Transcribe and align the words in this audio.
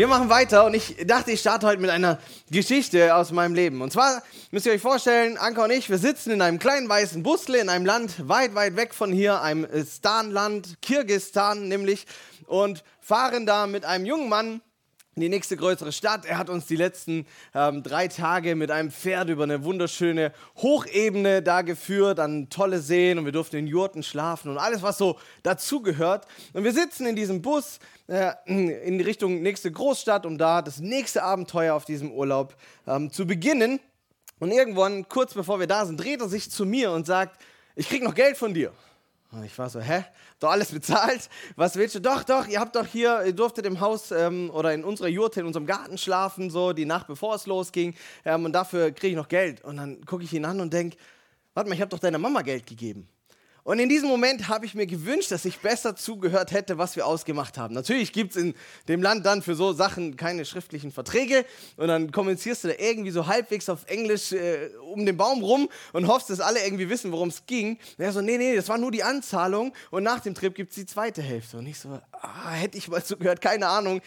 Wir 0.00 0.08
machen 0.08 0.30
weiter 0.30 0.64
und 0.64 0.72
ich 0.72 0.96
dachte, 1.04 1.30
ich 1.30 1.40
starte 1.40 1.66
heute 1.66 1.78
mit 1.78 1.90
einer 1.90 2.18
Geschichte 2.50 3.14
aus 3.14 3.32
meinem 3.32 3.54
Leben. 3.54 3.82
Und 3.82 3.92
zwar 3.92 4.22
müsst 4.50 4.64
ihr 4.64 4.72
euch 4.72 4.80
vorstellen, 4.80 5.36
Anka 5.36 5.64
und 5.64 5.70
ich, 5.72 5.90
wir 5.90 5.98
sitzen 5.98 6.30
in 6.30 6.40
einem 6.40 6.58
kleinen 6.58 6.88
weißen 6.88 7.22
Busle 7.22 7.58
in 7.58 7.68
einem 7.68 7.84
Land 7.84 8.26
weit, 8.26 8.54
weit 8.54 8.76
weg 8.76 8.94
von 8.94 9.12
hier, 9.12 9.42
einem 9.42 9.68
Stan-Land, 9.84 10.80
Kirgistan 10.80 11.68
nämlich, 11.68 12.06
und 12.46 12.82
fahren 13.02 13.44
da 13.44 13.66
mit 13.66 13.84
einem 13.84 14.06
jungen 14.06 14.30
Mann 14.30 14.62
in 15.20 15.30
die 15.30 15.36
nächste 15.36 15.58
größere 15.58 15.92
Stadt. 15.92 16.24
Er 16.24 16.38
hat 16.38 16.48
uns 16.48 16.64
die 16.64 16.76
letzten 16.76 17.26
ähm, 17.54 17.82
drei 17.82 18.08
Tage 18.08 18.56
mit 18.56 18.70
einem 18.70 18.90
Pferd 18.90 19.28
über 19.28 19.42
eine 19.42 19.64
wunderschöne 19.64 20.32
Hochebene 20.56 21.42
da 21.42 21.60
geführt, 21.60 22.18
an 22.18 22.48
tolle 22.48 22.80
Seen 22.80 23.18
und 23.18 23.26
wir 23.26 23.32
durften 23.32 23.56
in 23.56 23.66
Jurten 23.66 24.02
schlafen 24.02 24.50
und 24.50 24.56
alles, 24.56 24.80
was 24.80 24.96
so 24.96 25.18
dazugehört. 25.42 26.26
Und 26.54 26.64
wir 26.64 26.72
sitzen 26.72 27.04
in 27.04 27.16
diesem 27.16 27.42
Bus 27.42 27.80
äh, 28.06 28.32
in 28.46 28.98
Richtung 29.02 29.42
nächste 29.42 29.70
Großstadt, 29.70 30.24
um 30.24 30.38
da 30.38 30.62
das 30.62 30.80
nächste 30.80 31.22
Abenteuer 31.22 31.74
auf 31.74 31.84
diesem 31.84 32.10
Urlaub 32.12 32.56
ähm, 32.86 33.12
zu 33.12 33.26
beginnen. 33.26 33.78
Und 34.38 34.52
irgendwann, 34.52 35.06
kurz 35.06 35.34
bevor 35.34 35.60
wir 35.60 35.66
da 35.66 35.84
sind, 35.84 36.00
dreht 36.00 36.22
er 36.22 36.30
sich 36.30 36.50
zu 36.50 36.64
mir 36.64 36.92
und 36.92 37.04
sagt, 37.04 37.42
ich 37.76 37.90
krieg 37.90 38.02
noch 38.02 38.14
Geld 38.14 38.38
von 38.38 38.54
dir. 38.54 38.72
Und 39.32 39.44
ich 39.44 39.56
war 39.58 39.70
so, 39.70 39.80
hä? 39.80 40.04
Doch 40.40 40.50
alles 40.50 40.72
bezahlt? 40.72 41.28
Was 41.54 41.76
willst 41.76 41.94
du? 41.94 42.00
Doch, 42.00 42.24
doch, 42.24 42.48
ihr 42.48 42.58
habt 42.58 42.74
doch 42.74 42.86
hier, 42.86 43.22
ihr 43.24 43.32
durftet 43.32 43.64
im 43.64 43.78
Haus 43.80 44.10
ähm, 44.10 44.50
oder 44.50 44.74
in 44.74 44.82
unserer 44.82 45.08
Jurte, 45.08 45.40
in 45.40 45.46
unserem 45.46 45.66
Garten 45.66 45.98
schlafen, 45.98 46.50
so 46.50 46.72
die 46.72 46.84
Nacht 46.84 47.06
bevor 47.06 47.36
es 47.36 47.46
losging. 47.46 47.94
Ähm, 48.24 48.44
und 48.44 48.52
dafür 48.52 48.90
kriege 48.90 49.10
ich 49.10 49.16
noch 49.16 49.28
Geld. 49.28 49.62
Und 49.62 49.76
dann 49.76 50.04
gucke 50.04 50.24
ich 50.24 50.32
ihn 50.32 50.44
an 50.44 50.60
und 50.60 50.72
denke, 50.72 50.96
warte 51.54 51.68
mal, 51.68 51.74
ich 51.74 51.80
habe 51.80 51.90
doch 51.90 52.00
deiner 52.00 52.18
Mama 52.18 52.42
Geld 52.42 52.66
gegeben. 52.66 53.08
Und 53.70 53.78
in 53.78 53.88
diesem 53.88 54.08
Moment 54.08 54.48
habe 54.48 54.66
ich 54.66 54.74
mir 54.74 54.88
gewünscht, 54.88 55.30
dass 55.30 55.44
ich 55.44 55.60
besser 55.60 55.94
zugehört 55.94 56.50
hätte, 56.50 56.76
was 56.76 56.96
wir 56.96 57.06
ausgemacht 57.06 57.56
haben. 57.56 57.72
Natürlich 57.72 58.12
gibt 58.12 58.32
es 58.32 58.42
in 58.42 58.54
dem 58.88 59.00
Land 59.00 59.24
dann 59.24 59.42
für 59.42 59.54
so 59.54 59.72
Sachen 59.72 60.16
keine 60.16 60.44
schriftlichen 60.44 60.90
Verträge 60.90 61.44
und 61.76 61.86
dann 61.86 62.10
kommunizierst 62.10 62.64
du 62.64 62.68
da 62.68 62.74
irgendwie 62.76 63.12
so 63.12 63.28
halbwegs 63.28 63.68
auf 63.68 63.86
Englisch 63.86 64.32
äh, 64.32 64.70
um 64.92 65.06
den 65.06 65.16
Baum 65.16 65.44
rum 65.44 65.68
und 65.92 66.08
hoffst, 66.08 66.30
dass 66.30 66.40
alle 66.40 66.64
irgendwie 66.64 66.88
wissen, 66.88 67.12
worum 67.12 67.28
es 67.28 67.46
ging. 67.46 67.78
Und 67.96 68.04
er 68.04 68.10
so, 68.10 68.20
nee, 68.20 68.38
nee, 68.38 68.56
das 68.56 68.68
war 68.68 68.76
nur 68.76 68.90
die 68.90 69.04
Anzahlung 69.04 69.72
und 69.92 70.02
nach 70.02 70.18
dem 70.18 70.34
Trip 70.34 70.52
gibt 70.52 70.70
es 70.70 70.74
die 70.74 70.86
zweite 70.86 71.22
Hälfte. 71.22 71.58
Und 71.58 71.68
ich 71.68 71.78
so, 71.78 72.00
ah, 72.10 72.50
hätte 72.50 72.76
ich 72.76 72.88
mal 72.88 73.04
zugehört, 73.04 73.40
keine 73.40 73.68
Ahnung. 73.68 74.00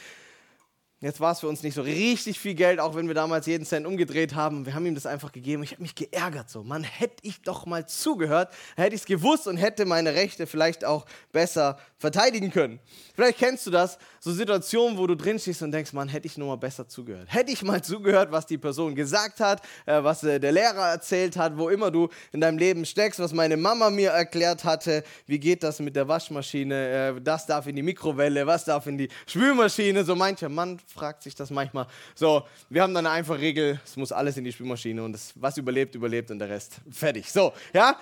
Jetzt 1.04 1.20
war 1.20 1.34
es 1.34 1.42
für 1.42 1.50
uns 1.50 1.62
nicht 1.64 1.74
so 1.74 1.82
richtig 1.82 2.40
viel 2.40 2.54
Geld, 2.54 2.80
auch 2.80 2.96
wenn 2.96 3.08
wir 3.08 3.14
damals 3.14 3.46
jeden 3.46 3.66
Cent 3.66 3.86
umgedreht 3.86 4.36
haben. 4.36 4.66
Wir 4.66 4.74
haben 4.74 4.86
ihm 4.86 4.96
das 4.96 5.06
einfach 5.06 5.34
gegeben. 5.34 5.62
Ich 5.62 5.74
habe 5.74 5.82
mich 5.82 5.96
geärgert 5.96 6.50
so. 6.50 6.64
Mann, 6.64 6.86
hätte 6.86 7.18
ich 7.24 7.42
doch 7.42 7.66
mal 7.66 7.86
zugehört, 7.86 8.54
hätte 8.78 8.96
ich 8.96 9.02
es 9.02 9.06
gewusst 9.06 9.46
und 9.46 9.58
hätte 9.58 9.86
meine 9.86 10.14
Rechte 10.14 10.48
vielleicht 10.48 10.86
auch 10.86 11.06
besser 11.34 11.78
verteidigen 11.98 12.52
können. 12.52 12.80
Vielleicht 13.16 13.38
kennst 13.38 13.68
du 13.68 13.72
das, 13.72 13.98
so 14.22 14.32
Situationen, 14.32 14.98
wo 14.98 15.06
du 15.06 15.16
drin 15.16 15.40
stehst 15.40 15.62
und 15.62 15.74
denkst, 15.74 15.92
Mann, 15.92 16.08
hätte 16.08 16.26
ich 16.28 16.38
nur 16.38 16.48
mal 16.48 16.56
besser 16.56 16.88
zugehört. 16.88 17.28
Hätte 17.28 17.52
ich 17.52 17.64
mal 17.64 17.84
zugehört, 17.84 18.32
was 18.32 18.46
die 18.46 18.58
Person 18.58 18.96
gesagt 18.96 19.42
hat, 19.42 19.62
äh, 19.86 20.02
was 20.02 20.24
äh, 20.24 20.40
der 20.40 20.54
Lehrer 20.54 20.88
erzählt 20.88 21.36
hat, 21.36 21.58
wo 21.58 21.68
immer 21.68 21.92
du 21.92 22.08
in 22.32 22.40
deinem 22.40 22.58
Leben 22.58 22.86
steckst, 22.86 23.20
was 23.20 23.34
meine 23.34 23.58
Mama 23.58 23.90
mir 23.90 24.12
erklärt 24.12 24.64
hatte, 24.64 25.04
wie 25.28 25.40
geht 25.40 25.64
das 25.64 25.80
mit 25.80 25.98
der 25.98 26.08
Waschmaschine, 26.08 27.16
äh, 27.18 27.22
das 27.22 27.46
darf 27.46 27.68
in 27.68 27.76
die 27.76 27.84
Mikrowelle, 27.84 28.48
was 28.48 28.64
darf 28.64 28.88
in 28.88 28.98
die 28.98 29.10
Spülmaschine. 29.28 30.06
So 30.06 30.16
mancher 30.16 30.48
Mann 30.48 30.80
fragt 30.94 31.24
sich 31.24 31.36
das 31.36 31.50
manchmal. 31.50 31.88
So, 32.16 32.44
wir 32.70 32.82
haben 32.82 32.94
dann 32.94 33.06
eine 33.06 33.16
einfache 33.16 33.40
Regel, 33.40 33.80
es 33.84 33.98
muss 33.98 34.12
alles 34.12 34.38
in 34.38 34.44
die 34.44 34.52
Spülmaschine 34.52 35.04
und 35.04 35.14
das, 35.14 35.34
was 35.36 35.58
überlebt, 35.58 35.96
überlebt 35.96 36.32
und 36.32 36.40
der 36.40 36.50
Rest 36.50 36.82
fertig. 36.92 37.32
So, 37.32 37.54
ja? 37.74 37.98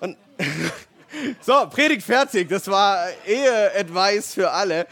Und 0.00 0.16
So, 1.40 1.66
Predigt 1.66 2.02
fertig. 2.02 2.48
Das 2.48 2.66
war 2.68 3.06
Ehe-Advice 3.26 4.34
für 4.34 4.50
alle. 4.50 4.86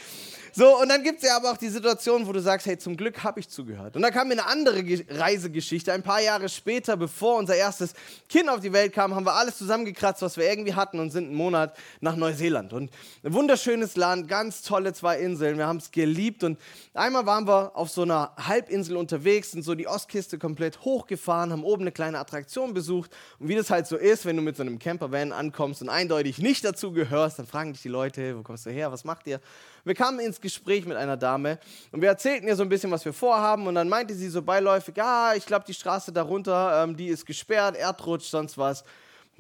So, 0.53 0.81
und 0.81 0.89
dann 0.89 1.03
gibt 1.03 1.23
es 1.23 1.29
ja 1.29 1.37
aber 1.37 1.53
auch 1.53 1.57
die 1.57 1.69
Situation, 1.69 2.27
wo 2.27 2.33
du 2.33 2.41
sagst, 2.41 2.67
hey, 2.67 2.77
zum 2.77 2.97
Glück 2.97 3.23
habe 3.23 3.39
ich 3.39 3.49
zugehört. 3.49 3.95
Und 3.95 4.03
da 4.03 4.11
kam 4.11 4.29
mir 4.29 4.35
eine 4.35 4.47
andere 4.47 4.83
Ge 4.83 5.05
Reisegeschichte. 5.09 5.93
Ein 5.93 6.03
paar 6.03 6.21
Jahre 6.21 6.49
später, 6.49 6.97
bevor 6.97 7.39
unser 7.39 7.55
erstes 7.55 7.95
Kind 8.29 8.49
auf 8.49 8.61
die 8.61 8.73
Welt 8.73 8.93
kam, 8.93 9.15
haben 9.15 9.25
wir 9.25 9.35
alles 9.35 9.59
zusammengekratzt, 9.59 10.23
was 10.23 10.37
wir 10.37 10.49
irgendwie 10.49 10.75
hatten 10.75 10.99
und 10.99 11.11
sind 11.11 11.27
einen 11.27 11.35
Monat 11.35 11.77
nach 12.01 12.17
Neuseeland. 12.17 12.73
Und 12.73 12.91
ein 13.23 13.33
wunderschönes 13.33 13.97
Land, 13.97 14.29
ganz 14.29 14.63
tolle 14.63 14.93
zwei 14.93 15.19
Inseln. 15.21 15.57
Wir 15.57 15.67
haben 15.67 15.77
es 15.77 15.91
geliebt. 15.91 16.43
Und 16.43 16.59
einmal 16.95 17.27
waren 17.27 17.47
wir 17.47 17.77
auf 17.77 17.91
so 17.91 18.03
einer 18.03 18.33
Halbinsel 18.37 18.97
unterwegs, 18.97 19.53
sind 19.53 19.65
so 19.65 19.75
die 19.75 19.87
Ostkiste 19.87 20.39
komplett 20.39 20.81
hochgefahren, 20.81 21.53
haben 21.53 21.65
oben 21.65 21.83
eine 21.83 21.93
kleine 21.93 22.19
Attraktion 22.19 22.75
besucht. 22.75 23.11
Und 23.39 23.49
wie 23.49 23.55
das 23.55 23.71
halt 23.71 23.87
so 23.87 23.97
ist, 23.97 24.25
wenn 24.27 24.37
du 24.37 24.43
mit 24.43 24.57
so 24.57 24.63
einem 24.63 24.79
Campervan 24.79 25.33
ankommst 25.33 25.83
und 25.83 25.89
eindeutig 25.89 26.39
nicht 26.39 26.65
dazu 26.65 26.93
gehörst, 26.93 27.39
dann 27.39 27.47
fragen 27.47 27.73
dich 27.73 27.83
die 27.83 27.89
Leute, 27.89 28.37
wo 28.37 28.43
kommst 28.43 28.67
du 28.67 28.71
her, 28.71 28.91
was 28.91 29.05
macht 29.05 29.27
ihr? 29.27 29.41
Wir 29.85 29.95
kamen 29.95 30.21
ins 30.21 30.41
Gespräch 30.41 30.87
mit 30.87 30.97
einer 30.97 31.17
Dame 31.17 31.59
und 31.93 32.03
wir 32.03 32.09
erzählten 32.09 32.47
ihr 32.49 32.57
so 32.57 32.63
ein 32.63 32.69
bisschen, 32.69 32.91
was 32.91 33.05
wir 33.05 33.13
vorhaben. 33.13 33.67
Und 33.67 33.75
dann 33.75 33.89
meinte 33.89 34.15
sie 34.15 34.29
so 34.29 34.43
beiläufig, 34.43 34.97
ja, 34.97 35.35
ich 35.35 35.47
glaube, 35.47 35.65
die 35.67 35.75
Straße 35.75 36.13
darunter, 36.13 36.85
ähm, 36.85 36.97
die 36.97 37.09
ist 37.09 37.27
gesperrt, 37.27 37.77
Erdrutsch, 37.77 38.29
sonst 38.29 38.59
was. 38.59 38.85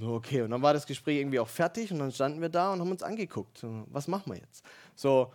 Okay, 0.01 0.43
und 0.43 0.51
dann 0.51 0.63
war 0.63 0.73
das 0.73 0.87
Gespräch 0.87 1.19
irgendwie 1.19 1.41
auch 1.41 1.49
fertig 1.49 1.93
und 1.93 1.99
dann 1.99 2.11
standen 2.11 2.41
wir 2.41 2.49
da 2.49 2.73
und 2.73 2.81
haben 2.81 2.91
uns 2.91 3.03
angeguckt. 3.03 3.65
Was 3.91 4.09
machen 4.09 4.33
wir 4.33 4.39
jetzt? 4.39 4.65
So, 4.95 5.31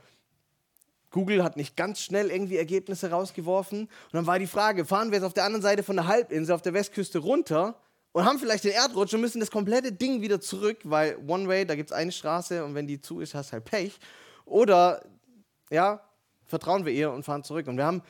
Google 1.12 1.44
hat 1.44 1.56
nicht 1.56 1.78
ganz 1.78 2.02
schnell 2.02 2.30
irgendwie 2.30 2.58
Ergebnisse 2.58 3.10
rausgeworfen. 3.10 3.82
Und 3.82 3.90
dann 4.12 4.28
war 4.28 4.40
die 4.40 4.48
Frage, 4.48 4.84
fahren 4.84 5.12
wir 5.12 5.20
jetzt 5.20 5.26
auf 5.26 5.34
der 5.34 5.46
anderen 5.46 5.62
Seite 5.62 5.84
von 5.84 5.96
der 5.96 6.08
Halbinsel, 6.08 6.54
auf 6.54 6.62
der 6.62 6.74
Westküste 6.74 7.20
runter 7.20 7.80
und 8.12 8.26
haben 8.26 8.40
vielleicht 8.40 8.64
den 8.64 8.72
Erdrutsch 8.72 9.14
und 9.14 9.22
müssen 9.22 9.40
das 9.40 9.52
komplette 9.52 9.92
Ding 9.92 10.22
wieder 10.22 10.42
zurück, 10.42 10.80
weil 10.84 11.18
One 11.28 11.48
Way, 11.48 11.66
da 11.66 11.76
gibt 11.76 11.92
es 11.92 11.96
eine 11.96 12.12
Straße 12.12 12.66
und 12.66 12.74
wenn 12.74 12.88
die 12.88 13.00
zu 13.00 13.20
ist, 13.20 13.36
hast 13.36 13.50
du 13.50 13.54
halt 13.54 13.66
Pech. 13.66 14.00
Oder, 14.46 15.04
ja, 15.70 16.02
vertrauen 16.46 16.86
wir 16.86 16.94
ihr 16.94 17.12
und 17.12 17.24
fahren 17.24 17.44
zurück. 17.44 17.68
Und 17.68 17.78
wir 17.78 17.86
haben 17.86 18.02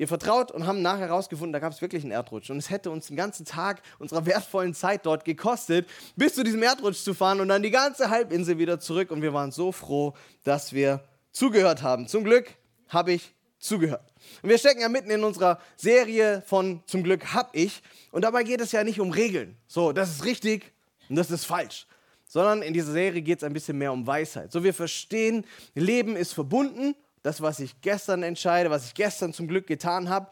ihr 0.00 0.08
vertraut 0.08 0.50
und 0.50 0.66
haben 0.66 0.80
nachher 0.80 1.08
herausgefunden, 1.08 1.52
da 1.52 1.58
gab 1.58 1.74
es 1.74 1.82
wirklich 1.82 2.02
einen 2.02 2.12
Erdrutsch. 2.12 2.48
Und 2.48 2.56
es 2.56 2.70
hätte 2.70 2.90
uns 2.90 3.08
den 3.08 3.16
ganzen 3.16 3.44
Tag 3.44 3.82
unserer 3.98 4.24
wertvollen 4.24 4.72
Zeit 4.72 5.04
dort 5.04 5.26
gekostet, 5.26 5.86
bis 6.16 6.34
zu 6.34 6.42
diesem 6.42 6.62
Erdrutsch 6.62 7.04
zu 7.04 7.12
fahren 7.12 7.40
und 7.40 7.48
dann 7.48 7.62
die 7.62 7.70
ganze 7.70 8.08
Halbinsel 8.08 8.56
wieder 8.56 8.80
zurück. 8.80 9.10
Und 9.10 9.20
wir 9.20 9.34
waren 9.34 9.52
so 9.52 9.72
froh, 9.72 10.14
dass 10.42 10.72
wir 10.72 11.04
zugehört 11.32 11.82
haben. 11.82 12.08
Zum 12.08 12.24
Glück 12.24 12.50
habe 12.88 13.12
ich 13.12 13.34
zugehört. 13.58 14.14
Und 14.42 14.48
wir 14.48 14.56
stecken 14.56 14.80
ja 14.80 14.88
mitten 14.88 15.10
in 15.10 15.22
unserer 15.22 15.60
Serie 15.76 16.42
von 16.46 16.82
Zum 16.86 17.02
Glück 17.02 17.34
hab 17.34 17.54
ich. 17.54 17.82
Und 18.10 18.22
dabei 18.22 18.42
geht 18.42 18.62
es 18.62 18.72
ja 18.72 18.82
nicht 18.84 19.00
um 19.00 19.10
Regeln. 19.10 19.58
So, 19.66 19.92
das 19.92 20.08
ist 20.08 20.24
richtig 20.24 20.72
und 21.10 21.16
das 21.16 21.30
ist 21.30 21.44
falsch 21.44 21.86
sondern 22.30 22.62
in 22.62 22.72
dieser 22.72 22.92
Serie 22.92 23.22
geht 23.22 23.38
es 23.38 23.44
ein 23.44 23.52
bisschen 23.52 23.76
mehr 23.76 23.92
um 23.92 24.06
Weisheit. 24.06 24.52
So 24.52 24.62
wir 24.62 24.72
verstehen, 24.72 25.44
Leben 25.74 26.14
ist 26.14 26.32
verbunden. 26.32 26.94
Das, 27.22 27.42
was 27.42 27.58
ich 27.58 27.80
gestern 27.80 28.22
entscheide, 28.22 28.70
was 28.70 28.86
ich 28.86 28.94
gestern 28.94 29.32
zum 29.32 29.48
Glück 29.48 29.66
getan 29.66 30.08
habe, 30.08 30.30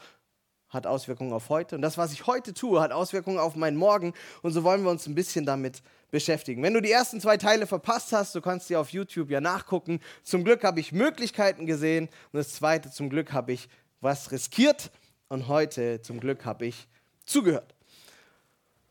hat 0.69 0.87
Auswirkungen 0.87 1.33
auf 1.33 1.49
heute. 1.49 1.75
Und 1.75 1.83
das, 1.83 1.99
was 1.99 2.13
ich 2.13 2.29
heute 2.29 2.55
tue, 2.55 2.81
hat 2.81 2.93
Auswirkungen 2.93 3.41
auf 3.41 3.57
meinen 3.57 3.77
Morgen. 3.77 4.15
Und 4.43 4.53
so 4.53 4.63
wollen 4.63 4.85
wir 4.85 4.91
uns 4.91 5.09
ein 5.09 5.17
bisschen 5.17 5.45
damit 5.45 5.83
beschäftigen. 6.13 6.63
Wenn 6.63 6.75
du 6.75 6.81
die 6.81 6.93
ersten 6.93 7.21
zwei 7.21 7.37
Teile 7.37 7.67
verpasst 7.67 8.13
hast, 8.13 8.33
du 8.37 8.41
kannst 8.41 8.71
dir 8.71 8.79
auf 8.79 8.91
YouTube 8.91 9.29
ja 9.29 9.41
nachgucken. 9.41 9.99
Zum 10.23 10.45
Glück 10.45 10.63
habe 10.63 10.79
ich 10.79 10.93
Möglichkeiten 10.93 11.67
gesehen. 11.67 12.09
Und 12.33 12.39
das 12.39 12.55
zweite, 12.55 12.93
zum 12.93 13.11
Glück 13.11 13.33
habe 13.33 13.53
ich 13.53 13.69
was 14.01 14.31
riskiert. 14.31 14.93
Und 15.29 15.49
heute, 15.49 16.01
zum 16.01 16.21
Glück, 16.21 16.45
habe 16.45 16.67
ich 16.67 16.87
zugehört. 17.27 17.78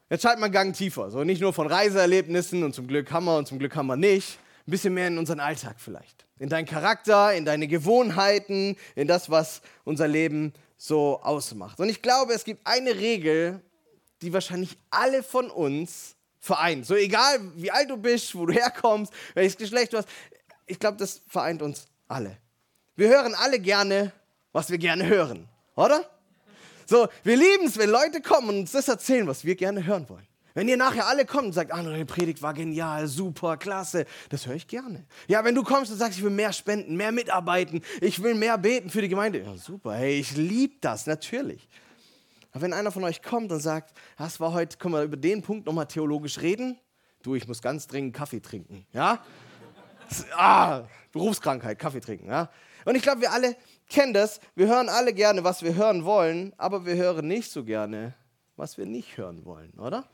Jetzt 0.09 0.21
schalten 0.21 0.39
wir 0.39 0.45
einen 0.45 0.53
Gang 0.53 0.75
tiefer. 0.75 1.11
So 1.11 1.23
nicht 1.23 1.41
nur 1.41 1.51
von 1.51 1.67
Reiseerlebnissen 1.67 2.63
und 2.63 2.73
zum 2.73 2.87
Glück 2.87 3.11
haben 3.11 3.25
wir 3.25 3.37
und 3.37 3.47
zum 3.47 3.59
Glück 3.59 3.75
haben 3.75 3.87
wir 3.87 3.97
nicht. 3.97 4.39
Ein 4.65 4.71
bisschen 4.71 4.93
mehr 4.93 5.07
in 5.07 5.17
unseren 5.17 5.39
Alltag 5.39 5.75
vielleicht. 5.79 6.25
In 6.39 6.49
deinen 6.49 6.65
Charakter, 6.65 7.33
in 7.33 7.43
deine 7.43 7.67
Gewohnheiten, 7.67 8.77
in 8.95 9.07
das, 9.07 9.29
was 9.29 9.61
unser 9.83 10.07
Leben 10.07 10.53
so 10.77 11.19
ausmacht. 11.21 11.79
Und 11.79 11.89
ich 11.89 12.01
glaube, 12.01 12.33
es 12.33 12.45
gibt 12.45 12.65
eine 12.65 12.95
Regel, 12.95 13.61
die 14.21 14.31
wahrscheinlich 14.31 14.77
alle 14.89 15.23
von 15.23 15.49
uns 15.49 16.15
vereint. 16.39 16.85
So 16.85 16.95
egal, 16.95 17.39
wie 17.55 17.71
alt 17.71 17.89
du 17.89 17.97
bist, 17.97 18.33
wo 18.35 18.45
du 18.45 18.53
herkommst, 18.53 19.11
welches 19.33 19.57
Geschlecht 19.57 19.91
du 19.91 19.97
hast. 19.97 20.07
Ich 20.65 20.79
glaube, 20.79 20.97
das 20.97 21.21
vereint 21.27 21.61
uns 21.61 21.87
alle. 22.07 22.37
Wir 22.95 23.09
hören 23.09 23.35
alle 23.35 23.59
gerne, 23.59 24.13
was 24.53 24.69
wir 24.69 24.77
gerne 24.77 25.05
hören, 25.05 25.47
oder? 25.75 26.09
So, 26.89 27.09
wir 27.23 27.35
lieben 27.35 27.65
es, 27.65 27.77
wenn 27.77 27.89
Leute 27.89 28.21
kommen 28.21 28.47
und 28.47 28.59
uns 28.59 28.71
das 28.71 28.87
erzählen, 28.87 29.27
was 29.27 29.43
wir 29.43 29.55
gerne 29.55 29.85
hören 29.85 30.07
wollen. 30.07 30.25
Wenn 30.53 30.69
ihr 30.69 30.77
nachher 30.77 31.05
alle 31.05 31.25
kommt 31.25 31.47
und 31.47 31.53
sagt, 31.53 31.73
ah, 31.73 31.83
deine 31.83 32.05
Predigt 32.05 32.41
war 32.41 32.53
genial, 32.53 33.07
super, 33.07 33.57
klasse, 33.57 34.05
das 34.29 34.47
höre 34.47 34.55
ich 34.55 34.67
gerne. 34.67 35.05
Ja, 35.27 35.43
wenn 35.43 35.53
du 35.53 35.63
kommst 35.63 35.91
und 35.91 35.97
sagst, 35.97 36.17
ich 36.17 36.23
will 36.23 36.31
mehr 36.31 36.53
spenden, 36.53 36.95
mehr 36.95 37.11
mitarbeiten, 37.11 37.81
ich 37.99 38.23
will 38.23 38.35
mehr 38.35 38.57
beten 38.57 38.89
für 38.89 39.01
die 39.01 39.09
Gemeinde, 39.09 39.41
ja, 39.41 39.55
super, 39.57 39.95
hey, 39.95 40.17
ich 40.17 40.35
liebe 40.35 40.75
das, 40.79 41.05
natürlich. 41.05 41.67
Aber 42.53 42.61
wenn 42.61 42.73
einer 42.73 42.91
von 42.91 43.03
euch 43.03 43.21
kommt 43.21 43.51
und 43.51 43.59
sagt, 43.59 43.93
das 44.17 44.39
war 44.39 44.53
heute, 44.53 44.77
können 44.77 44.93
wir 44.93 45.03
über 45.03 45.17
den 45.17 45.41
Punkt 45.41 45.67
nochmal 45.67 45.87
theologisch 45.87 46.39
reden? 46.39 46.79
Du, 47.21 47.35
ich 47.35 47.47
muss 47.47 47.61
ganz 47.61 47.85
dringend 47.85 48.15
Kaffee 48.15 48.39
trinken, 48.39 48.87
ja? 48.93 49.21
ah, 50.35 50.85
Berufskrankheit, 51.11 51.77
Kaffee 51.77 51.99
trinken, 51.99 52.29
ja? 52.29 52.49
Und 52.87 52.95
ich 52.95 53.03
glaube, 53.03 53.19
wir 53.19 53.33
alle 53.33 53.57
kennen 53.89 54.13
das. 54.13 54.39
Wir 54.55 54.67
hören 54.67 54.87
alle 54.87 55.13
gerne, 55.13 55.43
was 55.43 55.61
wir 55.61 55.75
hören 55.75 56.05
wollen, 56.05 56.53
aber 56.57 56.85
wir 56.85 56.95
hören 56.95 57.27
nicht 57.27 57.51
so 57.51 57.65
gerne, 57.65 58.15
was 58.55 58.77
wir 58.77 58.85
nicht 58.85 59.17
hören 59.17 59.43
wollen, 59.43 59.73
oder? 59.73 60.09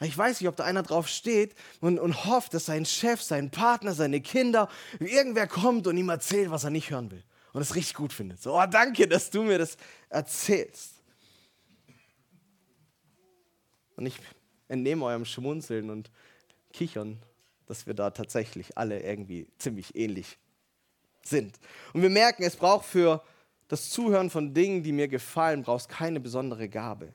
Ich 0.00 0.16
weiß 0.16 0.38
nicht, 0.38 0.48
ob 0.50 0.56
da 0.56 0.64
einer 0.64 0.82
drauf 0.82 1.08
steht 1.08 1.54
und, 1.80 1.98
und 1.98 2.26
hofft, 2.26 2.52
dass 2.52 2.66
sein 2.66 2.84
Chef, 2.84 3.22
sein 3.22 3.50
Partner, 3.50 3.94
seine 3.94 4.20
Kinder, 4.20 4.68
irgendwer 5.00 5.46
kommt 5.46 5.86
und 5.86 5.96
ihm 5.96 6.10
erzählt, 6.10 6.50
was 6.50 6.64
er 6.64 6.68
nicht 6.68 6.90
hören 6.90 7.10
will 7.10 7.24
und 7.54 7.62
es 7.62 7.74
richtig 7.74 7.94
gut 7.94 8.12
findet. 8.12 8.42
So, 8.42 8.60
oh, 8.60 8.66
danke, 8.66 9.08
dass 9.08 9.30
du 9.30 9.42
mir 9.42 9.56
das 9.56 9.78
erzählst. 10.10 10.92
Und 13.96 14.04
ich 14.04 14.18
entnehme 14.68 15.06
eurem 15.06 15.24
Schmunzeln 15.24 15.88
und 15.88 16.10
Kichern, 16.70 17.18
dass 17.64 17.86
wir 17.86 17.94
da 17.94 18.10
tatsächlich 18.10 18.76
alle 18.76 19.00
irgendwie 19.00 19.48
ziemlich 19.56 19.96
ähnlich 19.96 20.36
sind. 21.28 21.58
Und 21.92 22.02
wir 22.02 22.10
merken, 22.10 22.42
es 22.42 22.56
braucht 22.56 22.86
für 22.86 23.22
das 23.68 23.90
Zuhören 23.90 24.30
von 24.30 24.54
Dingen, 24.54 24.82
die 24.82 24.92
mir 24.92 25.08
gefallen, 25.08 25.62
brauchst 25.62 25.88
keine 25.88 26.20
besondere 26.20 26.68
Gabe. 26.68 27.12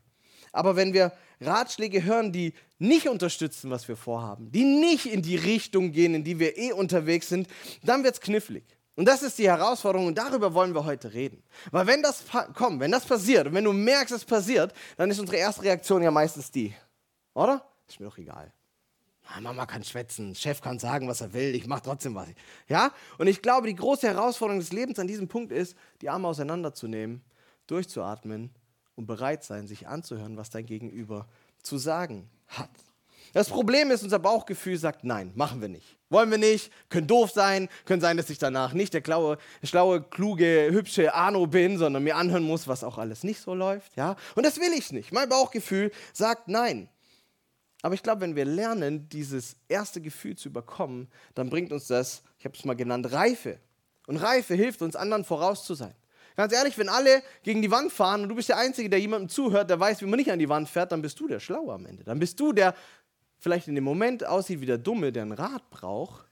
Aber 0.51 0.75
wenn 0.75 0.93
wir 0.93 1.11
Ratschläge 1.41 2.03
hören, 2.03 2.31
die 2.31 2.53
nicht 2.77 3.09
unterstützen, 3.09 3.71
was 3.71 3.87
wir 3.87 3.97
vorhaben, 3.97 4.51
die 4.51 4.63
nicht 4.63 5.07
in 5.07 5.21
die 5.21 5.35
Richtung 5.35 5.91
gehen, 5.91 6.13
in 6.13 6.23
die 6.23 6.39
wir 6.39 6.57
eh 6.57 6.71
unterwegs 6.71 7.27
sind, 7.27 7.47
dann 7.83 8.03
wird 8.03 8.15
es 8.15 8.21
knifflig. 8.21 8.63
Und 8.95 9.05
das 9.05 9.23
ist 9.23 9.39
die 9.39 9.49
Herausforderung 9.49 10.07
und 10.07 10.17
darüber 10.17 10.53
wollen 10.53 10.75
wir 10.75 10.85
heute 10.85 11.13
reden. 11.13 11.41
Weil 11.71 11.87
wenn 11.87 12.03
das 12.03 12.23
kommt, 12.53 12.79
wenn 12.79 12.91
das 12.91 13.05
passiert 13.05 13.47
und 13.47 13.55
wenn 13.55 13.63
du 13.63 13.73
merkst, 13.73 14.13
es 14.13 14.23
passiert, 14.23 14.71
dann 14.97 15.09
ist 15.09 15.19
unsere 15.19 15.37
erste 15.37 15.63
Reaktion 15.63 16.03
ja 16.03 16.11
meistens 16.11 16.51
die, 16.51 16.73
oder? 17.33 17.65
Ist 17.87 17.99
mir 17.99 18.05
doch 18.05 18.17
egal. 18.19 18.53
Mama 19.39 19.65
kann 19.65 19.83
schwätzen, 19.83 20.35
Chef 20.35 20.61
kann 20.61 20.79
sagen, 20.79 21.07
was 21.07 21.21
er 21.21 21.33
will, 21.33 21.55
ich 21.55 21.65
mache 21.65 21.83
trotzdem 21.83 22.15
was. 22.15 22.27
Ja? 22.67 22.91
Und 23.17 23.27
ich 23.27 23.41
glaube, 23.41 23.67
die 23.67 23.75
große 23.75 24.07
Herausforderung 24.07 24.59
des 24.59 24.71
Lebens 24.71 24.99
an 24.99 25.07
diesem 25.07 25.27
Punkt 25.27 25.51
ist, 25.51 25.75
die 26.01 26.09
Arme 26.09 26.27
auseinanderzunehmen, 26.27 27.21
durchzuatmen 27.67 28.51
und 28.95 29.05
bereit 29.05 29.43
sein, 29.43 29.67
sich 29.67 29.87
anzuhören, 29.87 30.37
was 30.37 30.49
dein 30.49 30.65
Gegenüber 30.65 31.27
zu 31.61 31.77
sagen 31.77 32.29
hat. 32.47 32.69
Das 33.33 33.49
Problem 33.49 33.89
ist, 33.89 34.03
unser 34.03 34.19
Bauchgefühl 34.19 34.77
sagt, 34.77 35.03
nein, 35.03 35.31
machen 35.33 35.59
wir 35.59 35.67
nicht. 35.67 35.97
Wollen 36.09 36.29
wir 36.29 36.37
nicht, 36.37 36.71
können 36.89 37.07
doof 37.07 37.31
sein, 37.31 37.67
können 37.85 38.01
sein, 38.01 38.15
dass 38.15 38.29
ich 38.29 38.37
danach 38.37 38.73
nicht 38.73 38.93
der 38.93 39.01
klaue, 39.01 39.39
schlaue, 39.63 40.03
kluge, 40.03 40.69
hübsche 40.71 41.15
Arno 41.15 41.47
bin, 41.47 41.79
sondern 41.79 42.03
mir 42.03 42.15
anhören 42.15 42.43
muss, 42.43 42.67
was 42.67 42.83
auch 42.83 42.99
alles 42.99 43.23
nicht 43.23 43.41
so 43.41 43.55
läuft. 43.55 43.95
Ja? 43.97 44.17
Und 44.35 44.45
das 44.45 44.59
will 44.59 44.71
ich 44.77 44.91
nicht. 44.91 45.11
Mein 45.11 45.29
Bauchgefühl 45.29 45.91
sagt 46.13 46.47
nein. 46.47 46.89
Aber 47.83 47.93
ich 47.93 48.01
glaube, 48.01 48.21
wenn 48.21 48.35
wir 48.35 48.45
lernen, 48.45 49.09
dieses 49.09 49.57
erste 49.67 50.01
Gefühl 50.01 50.37
zu 50.37 50.49
überkommen, 50.49 51.09
dann 51.35 51.49
bringt 51.49 51.71
uns 51.73 51.87
das, 51.87 52.23
ich 52.39 52.45
habe 52.45 52.57
es 52.57 52.63
mal 52.63 52.75
genannt, 52.75 53.11
Reife. 53.11 53.59
Und 54.07 54.17
Reife 54.17 54.55
hilft 54.55 54.81
uns, 54.81 54.95
anderen 54.95 55.25
voraus 55.25 55.65
zu 55.65 55.75
sein. 55.75 55.93
Ganz 56.37 56.53
ehrlich, 56.53 56.77
wenn 56.77 56.89
alle 56.89 57.21
gegen 57.43 57.61
die 57.61 57.69
Wand 57.69 57.91
fahren 57.91 58.23
und 58.23 58.29
du 58.29 58.35
bist 58.35 58.49
der 58.49 58.57
Einzige, 58.57 58.89
der 58.89 58.99
jemandem 58.99 59.29
zuhört, 59.29 59.69
der 59.69 59.79
weiß, 59.79 60.01
wie 60.01 60.05
man 60.05 60.17
nicht 60.17 60.31
an 60.31 60.39
die 60.39 60.49
Wand 60.49 60.69
fährt, 60.69 60.93
dann 60.93 61.01
bist 61.01 61.19
du 61.19 61.27
der 61.27 61.41
Schlaue 61.41 61.73
am 61.73 61.85
Ende. 61.85 62.03
Dann 62.05 62.19
bist 62.19 62.39
du 62.39 62.53
der 62.53 62.73
vielleicht 63.37 63.67
in 63.67 63.75
dem 63.75 63.83
Moment 63.83 64.25
aussieht 64.25 64.61
wie 64.61 64.65
der 64.65 64.77
Dumme, 64.77 65.11
der 65.11 65.23
einen 65.23 65.33
Rat 65.33 65.69
braucht, 65.69 66.25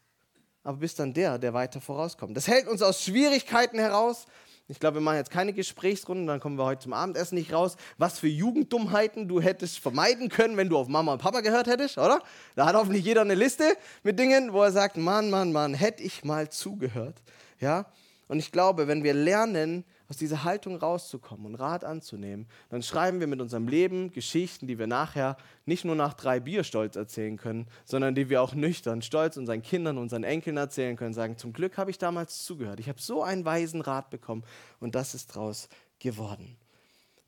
aber 0.63 0.77
bist 0.77 0.99
dann 0.99 1.13
der, 1.13 1.37
der 1.37 1.53
weiter 1.53 1.81
vorauskommt. 1.81 2.35
Das 2.37 2.47
hält 2.47 2.67
uns 2.67 2.81
aus 2.81 3.03
Schwierigkeiten 3.03 3.77
heraus. 3.77 4.25
Ich 4.67 4.79
glaube, 4.79 4.95
wir 4.95 5.01
machen 5.01 5.17
jetzt 5.17 5.31
keine 5.31 5.53
Gesprächsrunde, 5.53 6.25
dann 6.25 6.39
kommen 6.39 6.57
wir 6.57 6.65
heute 6.65 6.83
zum 6.83 6.93
Abendessen 6.93 7.35
nicht 7.35 7.51
raus. 7.51 7.75
Was 7.97 8.19
für 8.19 8.27
Jugenddummheiten 8.27 9.27
du 9.27 9.41
hättest 9.41 9.79
vermeiden 9.79 10.29
können, 10.29 10.55
wenn 10.55 10.69
du 10.69 10.77
auf 10.77 10.87
Mama 10.87 11.13
und 11.13 11.21
Papa 11.21 11.41
gehört 11.41 11.67
hättest, 11.67 11.97
oder? 11.97 12.21
Da 12.55 12.65
hat 12.65 12.75
hoffentlich 12.75 13.03
jeder 13.03 13.21
eine 13.21 13.35
Liste 13.35 13.75
mit 14.03 14.17
Dingen, 14.17 14.53
wo 14.53 14.63
er 14.63 14.71
sagt, 14.71 14.97
Mann, 14.97 15.29
Mann, 15.29 15.51
Mann, 15.51 15.73
hätte 15.73 16.03
ich 16.03 16.23
mal 16.23 16.49
zugehört. 16.49 17.21
Ja? 17.59 17.85
Und 18.27 18.39
ich 18.39 18.51
glaube, 18.51 18.87
wenn 18.87 19.03
wir 19.03 19.13
lernen, 19.13 19.83
aus 20.11 20.17
dieser 20.17 20.43
Haltung 20.43 20.75
rauszukommen 20.75 21.45
und 21.45 21.55
Rat 21.55 21.85
anzunehmen, 21.85 22.45
dann 22.67 22.83
schreiben 22.83 23.21
wir 23.21 23.27
mit 23.27 23.39
unserem 23.39 23.69
Leben 23.69 24.11
Geschichten, 24.11 24.67
die 24.67 24.77
wir 24.77 24.85
nachher 24.85 25.37
nicht 25.65 25.85
nur 25.85 25.95
nach 25.95 26.13
drei 26.13 26.41
Bier 26.41 26.65
stolz 26.65 26.97
erzählen 26.97 27.37
können, 27.37 27.65
sondern 27.85 28.13
die 28.13 28.29
wir 28.29 28.41
auch 28.41 28.53
nüchtern, 28.53 29.01
stolz 29.01 29.37
unseren 29.37 29.61
Kindern, 29.61 29.97
unseren 29.97 30.25
Enkeln 30.25 30.57
erzählen 30.57 30.97
können, 30.97 31.13
sagen, 31.13 31.37
zum 31.37 31.53
Glück 31.53 31.77
habe 31.77 31.91
ich 31.91 31.97
damals 31.97 32.43
zugehört. 32.43 32.81
Ich 32.81 32.89
habe 32.89 32.99
so 32.99 33.23
einen 33.23 33.45
weisen 33.45 33.79
Rat 33.79 34.09
bekommen 34.09 34.43
und 34.81 34.95
das 34.95 35.15
ist 35.15 35.33
draus 35.33 35.69
geworden. 35.99 36.57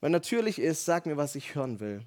Weil 0.01 0.09
natürlich 0.09 0.59
ist, 0.59 0.83
sag 0.83 1.05
mir, 1.05 1.15
was 1.15 1.35
ich 1.35 1.55
hören 1.55 1.79
will. 1.79 2.01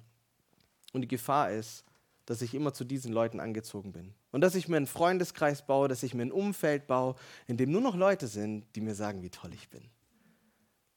Und 0.93 1.01
die 1.01 1.07
Gefahr 1.07 1.49
ist, 1.49 1.85
dass 2.27 2.43
ich 2.43 2.53
immer 2.53 2.71
zu 2.71 2.83
diesen 2.83 3.11
Leuten 3.11 3.39
angezogen 3.39 3.93
bin. 3.93 4.13
Und 4.31 4.41
dass 4.41 4.53
ich 4.53 4.67
mir 4.67 4.77
einen 4.77 4.85
Freundeskreis 4.85 5.65
baue, 5.65 5.87
dass 5.87 6.03
ich 6.03 6.13
mir 6.13 6.21
ein 6.21 6.31
Umfeld 6.31 6.85
baue, 6.85 7.15
in 7.47 7.57
dem 7.57 7.71
nur 7.71 7.81
noch 7.81 7.95
Leute 7.95 8.27
sind, 8.27 8.63
die 8.75 8.81
mir 8.81 8.93
sagen, 8.93 9.23
wie 9.23 9.31
toll 9.31 9.55
ich 9.55 9.69
bin 9.69 9.89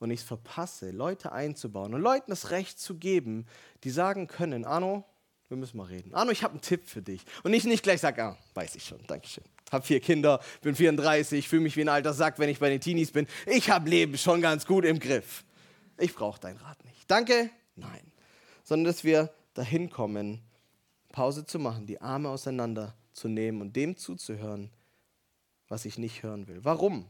und 0.00 0.10
ich 0.10 0.20
es 0.20 0.26
verpasse, 0.26 0.90
Leute 0.90 1.30
einzubauen 1.30 1.94
und 1.94 2.00
Leuten 2.00 2.30
das 2.30 2.50
Recht 2.50 2.80
zu 2.80 2.96
geben, 2.96 3.46
die 3.84 3.90
sagen 3.90 4.26
können, 4.26 4.64
Arno, 4.64 5.04
wir 5.48 5.56
müssen 5.56 5.76
mal 5.76 5.84
reden. 5.84 6.14
Arno, 6.14 6.32
ich 6.32 6.42
habe 6.42 6.52
einen 6.52 6.62
Tipp 6.62 6.88
für 6.88 7.02
dich. 7.02 7.22
Und 7.42 7.52
ich 7.52 7.64
nicht 7.64 7.82
gleich 7.82 8.00
sage, 8.00 8.24
ah, 8.24 8.38
weiß 8.54 8.74
ich 8.76 8.84
schon, 8.84 8.98
Dankeschön. 9.06 9.44
Hab 9.70 9.86
vier 9.86 10.00
Kinder, 10.00 10.40
bin 10.62 10.74
34, 10.74 11.48
fühle 11.48 11.62
mich 11.62 11.76
wie 11.76 11.82
ein 11.82 11.88
alter 11.88 12.14
Sack, 12.14 12.38
wenn 12.38 12.48
ich 12.48 12.58
bei 12.58 12.70
den 12.70 12.80
Teenies 12.80 13.12
bin. 13.12 13.26
Ich 13.46 13.70
habe 13.70 13.88
Leben 13.88 14.16
schon 14.16 14.40
ganz 14.40 14.66
gut 14.66 14.84
im 14.84 14.98
Griff. 14.98 15.44
Ich 15.98 16.14
brauche 16.14 16.40
deinen 16.40 16.56
Rat 16.56 16.82
nicht. 16.84 17.08
Danke? 17.08 17.50
Nein. 17.76 18.00
Sondern 18.64 18.86
dass 18.86 19.04
wir 19.04 19.30
dahin 19.54 19.90
kommen, 19.90 20.40
Pause 21.12 21.44
zu 21.44 21.58
machen, 21.58 21.86
die 21.86 22.00
Arme 22.00 22.30
auseinander 22.30 22.94
zu 23.12 23.28
nehmen 23.28 23.60
und 23.60 23.76
dem 23.76 23.96
zuzuhören, 23.96 24.70
was 25.68 25.84
ich 25.84 25.98
nicht 25.98 26.22
hören 26.22 26.48
will. 26.48 26.60
Warum? 26.64 27.08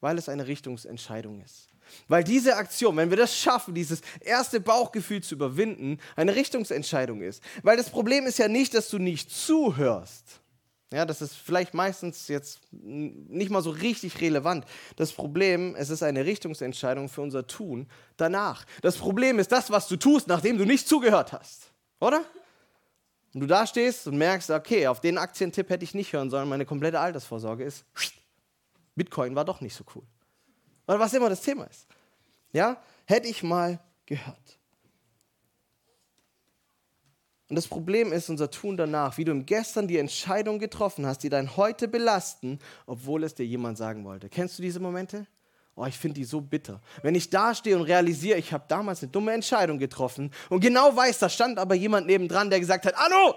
Weil 0.00 0.18
es 0.18 0.28
eine 0.28 0.46
Richtungsentscheidung 0.46 1.40
ist. 1.40 1.73
Weil 2.08 2.24
diese 2.24 2.56
Aktion, 2.56 2.96
wenn 2.96 3.10
wir 3.10 3.16
das 3.16 3.36
schaffen, 3.36 3.74
dieses 3.74 4.00
erste 4.20 4.60
Bauchgefühl 4.60 5.22
zu 5.22 5.34
überwinden, 5.34 5.98
eine 6.16 6.34
Richtungsentscheidung 6.34 7.22
ist. 7.22 7.42
Weil 7.62 7.76
das 7.76 7.90
Problem 7.90 8.26
ist 8.26 8.38
ja 8.38 8.48
nicht, 8.48 8.74
dass 8.74 8.88
du 8.88 8.98
nicht 8.98 9.30
zuhörst. 9.30 10.40
Ja, 10.92 11.04
das 11.04 11.22
ist 11.22 11.34
vielleicht 11.34 11.74
meistens 11.74 12.28
jetzt 12.28 12.60
nicht 12.70 13.50
mal 13.50 13.62
so 13.62 13.70
richtig 13.70 14.20
relevant. 14.20 14.64
Das 14.94 15.12
Problem, 15.12 15.74
es 15.74 15.90
ist 15.90 16.04
eine 16.04 16.24
Richtungsentscheidung 16.24 17.08
für 17.08 17.20
unser 17.20 17.48
Tun 17.48 17.88
danach. 18.16 18.64
Das 18.80 18.96
Problem 18.96 19.40
ist 19.40 19.50
das, 19.50 19.70
was 19.70 19.88
du 19.88 19.96
tust, 19.96 20.28
nachdem 20.28 20.56
du 20.56 20.64
nicht 20.64 20.86
zugehört 20.86 21.32
hast. 21.32 21.72
Oder? 22.00 22.24
Und 23.34 23.40
du 23.40 23.46
da 23.48 23.66
stehst 23.66 24.06
und 24.06 24.16
merkst, 24.16 24.50
okay, 24.50 24.86
auf 24.86 25.00
den 25.00 25.18
Aktientipp 25.18 25.68
hätte 25.68 25.82
ich 25.82 25.94
nicht 25.94 26.12
hören 26.12 26.30
sollen, 26.30 26.48
meine 26.48 26.64
komplette 26.64 27.00
Altersvorsorge 27.00 27.64
ist, 27.64 27.84
Bitcoin 28.94 29.34
war 29.34 29.44
doch 29.44 29.60
nicht 29.60 29.74
so 29.74 29.82
cool. 29.96 30.04
Oder 30.86 30.98
was 30.98 31.14
immer 31.14 31.28
das 31.28 31.40
Thema 31.40 31.64
ist. 31.64 31.86
Ja, 32.52 32.82
hätte 33.06 33.28
ich 33.28 33.42
mal 33.42 33.80
gehört. 34.06 34.58
Und 37.48 37.56
das 37.56 37.68
Problem 37.68 38.12
ist 38.12 38.30
unser 38.30 38.50
Tun 38.50 38.76
danach, 38.76 39.18
wie 39.18 39.24
du 39.24 39.34
Gestern 39.44 39.86
die 39.86 39.98
Entscheidung 39.98 40.58
getroffen 40.58 41.06
hast, 41.06 41.22
die 41.22 41.28
dein 41.28 41.56
Heute 41.56 41.88
belasten, 41.88 42.58
obwohl 42.86 43.22
es 43.22 43.34
dir 43.34 43.44
jemand 43.44 43.76
sagen 43.76 44.04
wollte. 44.04 44.28
Kennst 44.28 44.58
du 44.58 44.62
diese 44.62 44.80
Momente? 44.80 45.26
Oh, 45.76 45.84
ich 45.84 45.98
finde 45.98 46.14
die 46.14 46.24
so 46.24 46.40
bitter. 46.40 46.80
Wenn 47.02 47.14
ich 47.14 47.30
da 47.30 47.54
stehe 47.54 47.76
und 47.76 47.82
realisiere, 47.82 48.38
ich 48.38 48.52
habe 48.52 48.64
damals 48.68 49.02
eine 49.02 49.10
dumme 49.10 49.32
Entscheidung 49.32 49.78
getroffen 49.78 50.30
und 50.48 50.60
genau 50.60 50.94
weiß, 50.94 51.18
da 51.18 51.28
stand 51.28 51.58
aber 51.58 51.74
jemand 51.74 52.06
nebendran, 52.06 52.48
der 52.48 52.60
gesagt 52.60 52.86
hat, 52.86 52.94
Hallo, 52.96 53.34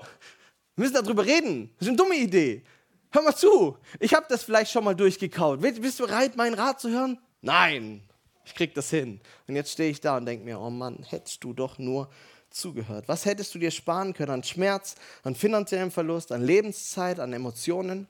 wir 0.76 0.84
müssen 0.84 0.94
darüber 0.94 1.26
reden. 1.26 1.72
Das 1.78 1.88
ist 1.88 1.90
eine 1.90 1.98
dumme 1.98 2.16
Idee. 2.16 2.64
Hör 3.12 3.24
mal 3.24 3.36
zu, 3.36 3.78
ich 4.00 4.14
habe 4.14 4.28
das 4.30 4.44
vielleicht 4.44 4.72
schon 4.72 4.84
mal 4.84 4.96
durchgekaut. 4.96 5.62
Bist 5.62 6.00
du 6.00 6.06
bereit, 6.06 6.36
meinen 6.36 6.54
Rat 6.54 6.80
zu 6.80 6.90
hören? 6.90 7.20
Nein, 7.42 8.02
ich 8.46 8.56
krieg 8.56 8.74
das 8.74 8.90
hin. 8.90 9.20
Und 9.48 9.56
jetzt 9.56 9.72
stehe 9.72 9.90
ich 9.90 10.02
da 10.02 10.18
und 10.18 10.26
denke 10.26 10.46
mir, 10.46 10.60
oh 10.60 10.70
Mann, 10.70 11.04
hättest 11.10 11.44
du 11.44 11.54
doch 11.54 11.78
nur 11.78 12.10
zugehört. 12.50 13.08
Was 13.08 13.26
hättest 13.26 13.54
du 13.54 13.60
dir 13.60 13.72
sparen 13.72 14.14
können 14.14 14.32
an 14.32 14.44
Schmerz, 14.44 14.96
an 15.24 15.36
finanziellem 15.36 15.92
Verlust, 15.92 16.32
an 16.32 16.44
Lebenszeit, 16.44 17.20
an 17.20 17.34
Emotionen? 17.34 18.08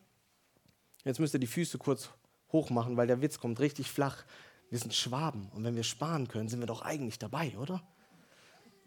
Jetzt 1.03 1.19
müsst 1.19 1.33
ihr 1.33 1.39
die 1.39 1.47
Füße 1.47 1.77
kurz 1.77 2.09
hoch 2.51 2.69
machen, 2.69 2.97
weil 2.97 3.07
der 3.07 3.21
Witz 3.21 3.39
kommt 3.39 3.59
richtig 3.59 3.89
flach. 3.89 4.25
Wir 4.69 4.79
sind 4.79 4.93
Schwaben 4.93 5.49
und 5.53 5.63
wenn 5.63 5.75
wir 5.75 5.83
sparen 5.83 6.27
können, 6.27 6.49
sind 6.49 6.59
wir 6.59 6.67
doch 6.67 6.81
eigentlich 6.81 7.19
dabei, 7.19 7.57
oder? 7.57 7.81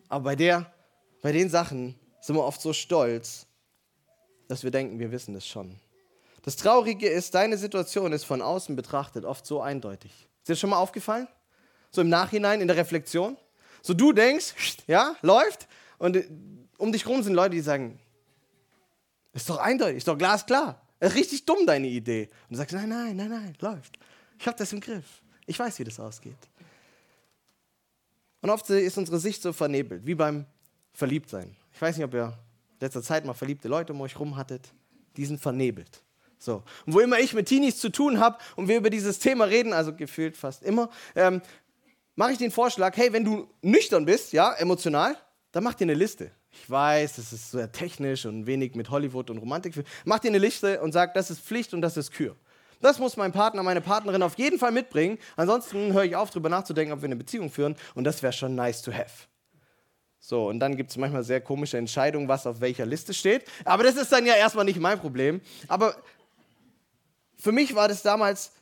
Aber 0.08 0.24
bei, 0.24 0.36
der, 0.36 0.72
bei 1.22 1.32
den 1.32 1.48
Sachen 1.48 1.98
sind 2.20 2.36
wir 2.36 2.44
oft 2.44 2.60
so 2.60 2.72
stolz, 2.72 3.46
dass 4.48 4.62
wir 4.62 4.70
denken, 4.70 4.98
wir 4.98 5.10
wissen 5.10 5.34
es 5.34 5.46
schon. 5.46 5.80
Das 6.42 6.56
Traurige 6.56 7.08
ist, 7.08 7.34
deine 7.34 7.56
Situation 7.56 8.12
ist 8.12 8.24
von 8.24 8.42
außen 8.42 8.76
betrachtet 8.76 9.24
oft 9.24 9.46
so 9.46 9.60
eindeutig. 9.60 10.29
Ist 10.40 10.48
dir 10.48 10.56
schon 10.56 10.70
mal 10.70 10.78
aufgefallen? 10.78 11.28
So 11.90 12.00
im 12.00 12.08
Nachhinein, 12.08 12.60
in 12.60 12.68
der 12.68 12.76
Reflexion? 12.76 13.36
So 13.82 13.94
du 13.94 14.12
denkst, 14.12 14.54
ja, 14.86 15.16
läuft 15.22 15.68
und 15.98 16.22
um 16.78 16.92
dich 16.92 17.06
rum 17.06 17.22
sind 17.22 17.34
Leute, 17.34 17.50
die 17.50 17.60
sagen, 17.60 17.98
ist 19.32 19.48
doch 19.48 19.58
eindeutig, 19.58 19.98
ist 19.98 20.08
doch 20.08 20.18
glasklar. 20.18 20.80
Ist 20.98 21.14
richtig 21.14 21.46
dumm, 21.46 21.66
deine 21.66 21.86
Idee. 21.86 22.28
Und 22.48 22.50
du 22.50 22.56
sagst, 22.56 22.74
nein, 22.74 22.88
nein, 22.88 23.16
nein, 23.16 23.30
nein, 23.30 23.54
läuft. 23.60 23.98
Ich 24.38 24.46
habe 24.46 24.58
das 24.58 24.72
im 24.72 24.80
Griff. 24.80 25.22
Ich 25.46 25.58
weiß, 25.58 25.78
wie 25.78 25.84
das 25.84 25.98
ausgeht. 25.98 26.36
Und 28.42 28.50
oft 28.50 28.68
ist 28.70 28.96
unsere 28.98 29.18
Sicht 29.18 29.42
so 29.42 29.52
vernebelt, 29.52 30.04
wie 30.06 30.14
beim 30.14 30.46
Verliebtsein. 30.92 31.56
Ich 31.72 31.80
weiß 31.80 31.96
nicht, 31.96 32.04
ob 32.04 32.14
ihr 32.14 32.38
letzter 32.80 33.02
Zeit 33.02 33.24
mal 33.24 33.34
verliebte 33.34 33.68
Leute 33.68 33.92
um 33.92 34.00
euch 34.00 34.18
rum 34.18 34.36
hattet. 34.36 34.72
Die 35.16 35.26
sind 35.26 35.40
vernebelt. 35.40 36.02
So. 36.40 36.62
Und 36.86 36.94
wo 36.94 37.00
immer 37.00 37.18
ich 37.18 37.34
mit 37.34 37.46
Teenies 37.46 37.78
zu 37.78 37.90
tun 37.90 38.18
habe 38.18 38.38
und 38.56 38.66
wir 38.66 38.78
über 38.78 38.88
dieses 38.88 39.18
Thema 39.18 39.44
reden, 39.44 39.74
also 39.74 39.94
gefühlt 39.94 40.36
fast 40.36 40.62
immer, 40.62 40.88
ähm, 41.14 41.42
mache 42.16 42.32
ich 42.32 42.38
den 42.38 42.50
Vorschlag, 42.50 42.96
hey, 42.96 43.12
wenn 43.12 43.24
du 43.24 43.46
nüchtern 43.60 44.06
bist, 44.06 44.32
ja, 44.32 44.54
emotional, 44.54 45.16
dann 45.52 45.62
mach 45.62 45.74
dir 45.74 45.84
eine 45.84 45.94
Liste. 45.94 46.30
Ich 46.50 46.68
weiß, 46.68 47.16
das 47.16 47.32
ist 47.32 47.50
sehr 47.50 47.70
technisch 47.70 48.24
und 48.24 48.46
wenig 48.46 48.74
mit 48.74 48.90
Hollywood 48.90 49.30
und 49.30 49.38
Romantik. 49.38 49.74
Mach 50.04 50.18
dir 50.18 50.28
eine 50.28 50.38
Liste 50.38 50.80
und 50.80 50.92
sag, 50.92 51.12
das 51.14 51.30
ist 51.30 51.40
Pflicht 51.40 51.74
und 51.74 51.82
das 51.82 51.96
ist 51.96 52.10
Kür. 52.10 52.34
Das 52.80 52.98
muss 52.98 53.18
mein 53.18 53.32
Partner, 53.32 53.62
meine 53.62 53.82
Partnerin 53.82 54.22
auf 54.22 54.38
jeden 54.38 54.58
Fall 54.58 54.72
mitbringen. 54.72 55.18
Ansonsten 55.36 55.92
höre 55.92 56.04
ich 56.04 56.16
auf, 56.16 56.30
darüber 56.30 56.48
nachzudenken, 56.48 56.94
ob 56.94 57.02
wir 57.02 57.06
eine 57.06 57.16
Beziehung 57.16 57.50
führen. 57.50 57.76
Und 57.94 58.04
das 58.04 58.22
wäre 58.22 58.32
schon 58.32 58.54
nice 58.54 58.80
to 58.80 58.92
have. 58.92 59.26
So, 60.18 60.48
und 60.48 60.60
dann 60.60 60.76
gibt 60.76 60.90
es 60.90 60.96
manchmal 60.96 61.22
sehr 61.22 61.40
komische 61.40 61.76
Entscheidungen, 61.76 62.28
was 62.28 62.46
auf 62.46 62.60
welcher 62.60 62.86
Liste 62.86 63.12
steht. 63.12 63.44
Aber 63.64 63.82
das 63.82 63.96
ist 63.96 64.10
dann 64.12 64.24
ja 64.24 64.34
erstmal 64.34 64.64
nicht 64.64 64.80
mein 64.80 64.98
Problem. 64.98 65.42
Aber 65.68 65.94
für 67.40 67.52
mich 67.52 67.74
war 67.74 67.88
das 67.88 68.02
damals 68.02 68.52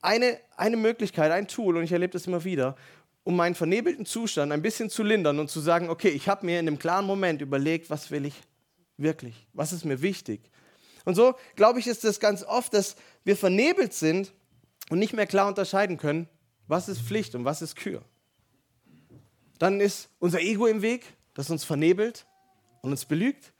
eine, 0.00 0.38
eine 0.56 0.76
Möglichkeit, 0.76 1.32
ein 1.32 1.48
Tool, 1.48 1.76
und 1.76 1.84
ich 1.84 1.92
erlebe 1.92 2.12
das 2.12 2.26
immer 2.26 2.44
wieder, 2.44 2.76
um 3.24 3.36
meinen 3.36 3.54
vernebelten 3.54 4.06
Zustand 4.06 4.52
ein 4.52 4.62
bisschen 4.62 4.90
zu 4.90 5.02
lindern 5.02 5.38
und 5.38 5.50
zu 5.50 5.60
sagen, 5.60 5.88
okay, 5.88 6.08
ich 6.08 6.28
habe 6.28 6.46
mir 6.46 6.58
in 6.58 6.66
einem 6.66 6.78
klaren 6.78 7.06
Moment 7.06 7.40
überlegt, 7.40 7.90
was 7.90 8.10
will 8.10 8.26
ich 8.26 8.34
wirklich, 8.96 9.46
was 9.52 9.72
ist 9.72 9.84
mir 9.84 10.02
wichtig. 10.02 10.40
Und 11.04 11.14
so, 11.14 11.34
glaube 11.56 11.78
ich, 11.78 11.86
ist 11.86 12.04
das 12.04 12.20
ganz 12.20 12.44
oft, 12.44 12.74
dass 12.74 12.96
wir 13.24 13.36
vernebelt 13.36 13.92
sind 13.92 14.32
und 14.90 14.98
nicht 14.98 15.12
mehr 15.12 15.26
klar 15.26 15.48
unterscheiden 15.48 15.96
können, 15.96 16.28
was 16.66 16.88
ist 16.88 17.02
Pflicht 17.02 17.34
und 17.34 17.44
was 17.44 17.62
ist 17.62 17.76
Kür. 17.76 18.02
Dann 19.58 19.80
ist 19.80 20.08
unser 20.18 20.40
Ego 20.40 20.66
im 20.66 20.82
Weg, 20.82 21.04
das 21.34 21.50
uns 21.50 21.64
vernebelt 21.64 22.26
und 22.82 22.90
uns 22.90 23.04
belügt. 23.04 23.52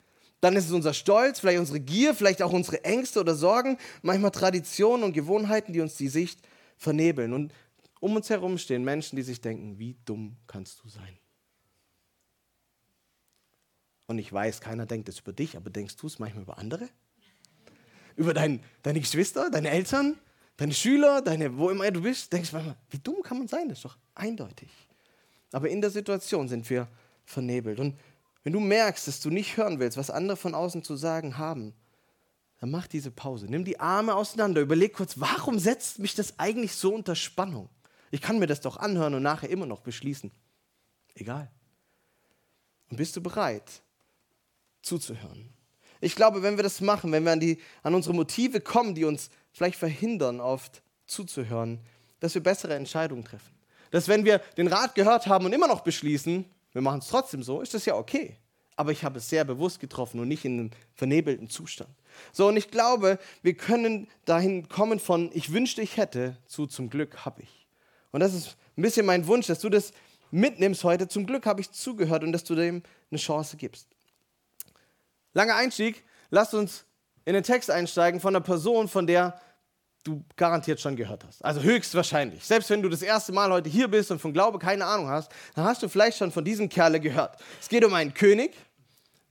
Dann 0.43 0.57
ist 0.57 0.67
es 0.67 0.73
unser 0.73 0.93
Stolz, 0.93 1.39
vielleicht 1.39 1.61
unsere 1.61 1.79
Gier, 1.79 2.17
vielleicht 2.17 2.43
auch 2.43 2.53
unsere 2.53 2.83
Ängste 2.83 3.21
oder 3.21 3.37
Sorgen, 3.37 3.79
manchmal 4.03 4.33
Traditionen 4.33 5.05
und 5.05 5.13
Gewohnheiten, 5.13 5.73
die 5.73 5.81
uns 5.81 5.95
die 5.95 6.09
Sicht 6.09 6.41
vernebeln. 6.77 7.33
Und 7.33 7.55
um 8.01 8.17
uns 8.17 8.29
herum 8.29 8.59
stehen 8.59 8.83
Menschen, 8.83 9.15
die 9.15 9.23
sich 9.23 9.41
denken, 9.41 9.79
wie 9.79 9.97
dumm 10.05 10.37
kannst 10.49 10.83
du 10.83 10.89
sein? 10.89 11.17
Und 14.07 14.19
ich 14.19 14.33
weiß, 14.33 14.61
keiner 14.61 14.85
denkt 14.85 15.09
es 15.09 15.21
über 15.21 15.33
dich, 15.33 15.57
aber 15.57 15.71
denkst 15.71 15.95
du 15.95 16.09
es 16.09 16.19
manchmal 16.19 16.43
über 16.43 16.59
andere? 16.59 16.89
Über 18.17 18.35
dein, 18.35 18.65
deine 18.83 18.99
Geschwister, 18.99 19.49
deine 19.49 19.71
Eltern, 19.71 20.19
deine 20.57 20.75
Schüler, 20.75 21.23
deine, 21.23 21.57
wo 21.57 21.71
immer 21.71 21.89
du 21.93 22.03
bist? 22.03 22.33
Denkst 22.33 22.51
du 22.51 22.57
manchmal, 22.57 22.77
wie 22.91 22.99
dumm 22.99 23.23
kann 23.23 23.39
man 23.39 23.47
sein? 23.47 23.69
Das 23.69 23.79
ist 23.79 23.85
doch 23.85 23.97
eindeutig. 24.17 24.71
Aber 25.53 25.69
in 25.69 25.81
der 25.81 25.91
Situation 25.91 26.49
sind 26.49 26.69
wir 26.69 26.89
vernebelt. 27.25 27.79
Und 27.79 27.97
wenn 28.43 28.53
du 28.53 28.61
merkst, 28.61 29.07
dass 29.07 29.21
du 29.21 29.31
nicht 29.31 29.57
hören 29.57 29.79
willst, 29.79 29.97
was 29.97 30.11
andere 30.11 30.37
von 30.37 30.55
außen 30.55 30.83
zu 30.83 30.97
sagen 30.97 31.39
haben, 31.39 31.75
dann 32.61 32.71
mach 32.71 32.87
diese 32.87 33.11
Pause. 33.11 33.47
Nimm 33.47 33.65
die 33.65 33.81
Arme 33.81 34.15
auseinander. 34.15 34.61
Überleg 34.61 34.93
kurz, 34.93 35.19
warum 35.19 35.59
setzt 35.59 35.99
mich 35.99 36.15
das 36.15 36.39
eigentlich 36.39 36.75
so 36.75 36.95
unter 36.95 37.17
Spannung? 37.17 37.69
Ich 38.11 38.21
kann 38.21 38.39
mir 38.39 38.47
das 38.47 38.61
doch 38.61 38.77
anhören 38.77 39.15
und 39.15 39.23
nachher 39.23 39.51
immer 39.51 39.67
noch 39.67 39.81
beschließen. 39.81 40.31
Egal. 41.15 41.51
Und 42.91 42.99
bist 42.99 43.17
du 43.17 43.23
bereit, 43.23 43.83
zuzuhören? 44.83 45.53
Ich 46.01 46.15
glaube, 46.15 46.43
wenn 46.43 46.57
wir 46.57 46.63
das 46.63 46.81
machen, 46.81 47.11
wenn 47.13 47.25
wir 47.25 47.33
an, 47.33 47.41
die, 47.41 47.61
an 47.83 47.95
unsere 47.95 48.15
Motive 48.15 48.61
kommen, 48.61 48.95
die 48.95 49.05
uns 49.05 49.31
vielleicht 49.53 49.79
verhindern, 49.79 50.41
oft 50.41 50.83
zuzuhören, 51.07 51.81
dass 52.21 52.35
wir 52.35 52.43
bessere 52.43 52.75
Entscheidungen 52.75 53.25
treffen. 53.25 53.55
Dass 53.91 54.09
wenn 54.09 54.25
wir 54.25 54.39
den 54.57 54.69
Rat 54.69 54.95
gehört 54.95 55.27
haben 55.27 55.47
und 55.47 55.53
immer 55.53 55.69
noch 55.69 55.81
beschließen, 55.81 56.45
wir 56.73 56.83
machen 56.83 57.01
es 57.01 57.09
trotzdem 57.09 57.43
so, 57.43 57.61
ist 57.61 57.75
das 57.75 57.85
ja 57.85 57.95
okay. 57.95 58.37
Aber 58.77 58.91
ich 58.91 59.05
habe 59.05 59.19
es 59.19 59.29
sehr 59.29 59.45
bewusst 59.45 59.81
getroffen 59.81 60.19
und 60.19 60.29
nicht 60.29 60.45
in 60.45 60.59
einem 60.59 60.71
vernebelten 60.95 61.49
Zustand. 61.49 61.91
So, 62.33 62.49
und 62.49 62.57
ich 62.57 62.71
glaube, 62.71 63.19
wir 63.43 63.55
können 63.55 64.09
dahin 64.25 64.69
kommen 64.69 64.99
von 64.99 65.31
ich 65.35 65.53
wünschte, 65.53 65.83
ich 65.83 65.99
hätte 65.99 66.39
zu 66.47 66.67
zum 66.67 66.89
Glück 66.89 67.25
habe 67.25 67.43
ich. 67.43 67.67
Und 68.11 68.21
das 68.21 68.35
ist 68.35 68.57
ein 68.77 68.83
bisschen 68.83 69.07
mein 69.07 69.27
Wunsch, 69.27 69.47
dass 69.47 69.61
du 69.61 69.69
das 69.69 69.93
mitnimmst 70.31 70.85
heute. 70.85 71.09
Zum 71.09 71.27
Glück 71.27 71.47
habe 71.47 71.61
ich 71.61 71.71
zugehört 71.71 72.25
und 72.25 72.33
dass 72.33 72.45
du 72.45 72.55
dem 72.55 72.83
eine 73.11 73.21
Chance 73.21 73.57
gibst. 73.57 73.89
Langer 75.35 75.57
Einstieg. 75.57 76.03
Lasst 76.31 76.55
uns 76.55 76.85
in 77.25 77.35
den 77.35 77.43
Text 77.43 77.71
einsteigen 77.71 78.21
von 78.21 78.35
einer 78.35 78.45
Person, 78.45 78.89
von 78.89 79.07
der 79.07 79.41
du 80.05 80.25
garantiert 80.37 80.81
schon 80.81 80.97
gehört 80.97 81.25
hast. 81.27 81.45
Also 81.45 81.63
höchstwahrscheinlich. 81.63 82.45
Selbst 82.45 82.71
wenn 82.71 82.83
du 82.83 82.89
das 82.89 83.03
erste 83.03 83.33
Mal 83.33 83.51
heute 83.53 83.69
hier 83.69 83.89
bist 83.89 84.11
und 84.11 84.21
von 84.21 84.33
Glaube 84.33 84.59
keine 84.59 84.85
Ahnung 84.85 85.09
hast, 85.09 85.31
dann 85.55 85.65
hast 85.65 85.83
du 85.83 85.89
vielleicht 85.89 86.19
schon 86.19 86.33
von 86.33 86.45
diesem 86.45 86.69
Kerle 86.69 87.01
gehört. 87.01 87.37
Es 87.61 87.69
geht 87.69 87.85
um 87.85 87.95
einen 87.95 88.13
König, 88.15 88.53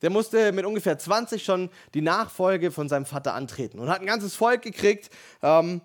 der 0.01 0.10
musste 0.10 0.51
mit 0.51 0.66
ungefähr 0.66 0.98
20 0.98 1.44
schon 1.44 1.70
die 1.94 2.01
Nachfolge 2.01 2.72
von 2.72 2.90
seinem 2.90 3.06
Vater 3.06 3.34
antreten 3.34 3.80
und 3.80 3.90
hat 3.90 4.00
ein 4.00 4.08
ganzes 4.08 4.36
Volk 4.36 4.62
gekriegt. 4.62 5.10
Ähm, 5.42 5.82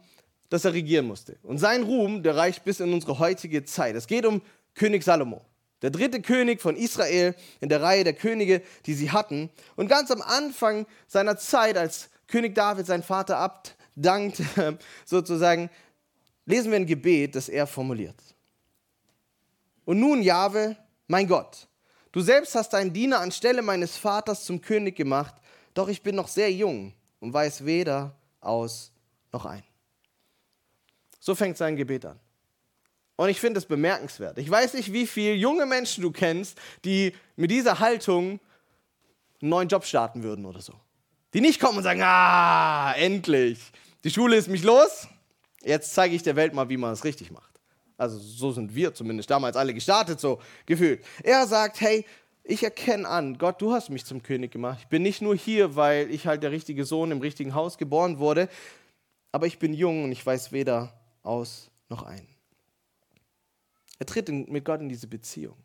dass 0.49 0.65
er 0.65 0.73
regieren 0.73 1.07
musste. 1.07 1.37
Und 1.43 1.59
sein 1.59 1.83
Ruhm, 1.83 2.23
der 2.23 2.37
reicht 2.37 2.65
bis 2.65 2.81
in 2.81 2.93
unsere 2.93 3.19
heutige 3.19 3.65
Zeit. 3.65 3.97
Es 3.97 4.07
geht 4.07 4.27
um 4.27 4.43
König 4.75 5.03
Salomo, 5.03 5.45
der 5.83 5.91
dritte 5.91 6.21
König 6.21 6.61
von 6.61 6.77
Israel 6.77 7.35
in 7.61 7.69
der 7.69 7.83
Reihe 7.83 8.05
der 8.05 8.13
Könige, 8.13 8.63
die 8.87 8.95
sie 8.95 9.11
hatten. 9.11 9.51
Und 9.75 9.89
ganz 9.89 10.11
am 10.11 10.23
Anfang 10.23 10.87
seiner 11.07 11.37
Zeit, 11.37 11.77
als 11.77 12.11
König 12.29 12.55
David 12.55 12.87
seinen 12.87 13.03
Vater 13.03 13.39
abdankt, 13.97 14.43
sozusagen, 15.05 15.71
lesen 16.45 16.71
wir 16.71 16.77
ein 16.77 16.87
Gebet, 16.87 17.35
das 17.35 17.49
er 17.49 17.67
formuliert. 17.67 18.17
Und 19.85 20.01
nun, 20.01 20.23
Jahwe, 20.23 20.77
mein 21.07 21.27
Gott, 21.27 21.69
du 22.13 22.21
selbst 22.21 22.55
hast 22.55 22.73
deinen 22.73 22.93
Diener 22.93 23.21
anstelle 23.21 23.63
meines 23.63 23.97
Vaters 23.97 24.45
zum 24.45 24.61
König 24.61 24.97
gemacht, 24.97 25.35
doch 25.75 25.89
ich 25.89 26.03
bin 26.03 26.17
noch 26.17 26.29
sehr 26.29 26.53
jung 26.53 26.93
und 27.21 27.33
weiß 27.33 27.65
weder 27.65 28.15
aus 28.41 28.93
noch 29.33 29.45
ein. 29.45 29.63
So 31.21 31.35
fängt 31.35 31.57
sein 31.57 31.77
Gebet 31.77 32.05
an. 32.05 32.19
Und 33.17 33.31
ich 33.31 33.41
finde 33.41 33.59
es 33.59 33.67
bemerkenswert. 33.67 34.39
Ich 34.39 34.51
weiß 34.51 34.75
nicht, 34.75 34.93
wie 34.93 35.07
viele 35.07 35.35
junge 35.35 35.67
Menschen 35.67 36.03
du 36.03 36.11
kennst, 36.11 36.59
die 36.85 37.15
mit 37.35 37.51
dieser 37.51 37.79
Haltung 37.79 38.41
einen 39.41 39.51
neuen 39.51 39.69
Job 39.69 39.85
starten 39.85 40.23
würden 40.23 40.45
oder 40.45 40.61
so. 40.61 40.75
Die 41.33 41.41
nicht 41.41 41.61
kommen 41.61 41.79
und 41.79 41.85
sagen, 41.85 42.03
ah, 42.03 42.93
endlich, 42.93 43.59
die 44.07 44.13
Schule 44.13 44.37
ist 44.37 44.47
mich 44.47 44.63
los, 44.63 45.09
jetzt 45.65 45.93
zeige 45.93 46.15
ich 46.15 46.23
der 46.23 46.37
Welt 46.37 46.55
mal, 46.55 46.69
wie 46.69 46.77
man 46.77 46.93
es 46.93 47.03
richtig 47.03 47.33
macht. 47.33 47.61
Also 47.97 48.21
so 48.21 48.53
sind 48.53 48.73
wir 48.73 48.95
zumindest 48.95 49.29
damals 49.29 49.57
alle 49.57 49.75
gestartet, 49.75 50.21
so 50.21 50.41
gefühlt. 50.65 51.05
Er 51.25 51.45
sagt, 51.49 51.81
hey, 51.81 52.07
ich 52.45 52.63
erkenne 52.63 53.09
an, 53.09 53.37
Gott, 53.37 53.61
du 53.61 53.73
hast 53.73 53.91
mich 53.91 54.05
zum 54.05 54.23
König 54.23 54.53
gemacht. 54.53 54.79
Ich 54.83 54.87
bin 54.87 55.03
nicht 55.03 55.23
nur 55.23 55.35
hier, 55.35 55.75
weil 55.75 56.09
ich 56.13 56.29
halt 56.29 56.45
der 56.45 56.53
richtige 56.53 56.85
Sohn 56.85 57.11
im 57.11 57.21
richtigen 57.21 57.53
Haus 57.57 57.79
geboren 57.79 58.21
wurde, 58.21 58.49
aber 59.33 59.49
ich 59.49 59.59
bin 59.59 59.75
jung 59.75 60.05
und 60.05 60.13
ich 60.13 60.25
weiß 60.25 60.53
weder 60.53 60.93
aus 61.25 61.73
noch 61.89 62.05
ein. 62.05 62.29
Er 63.99 64.07
tritt 64.07 64.29
mit 64.29 64.65
Gott 64.65 64.81
in 64.83 64.89
diese 64.89 65.09
Beziehung. 65.09 65.57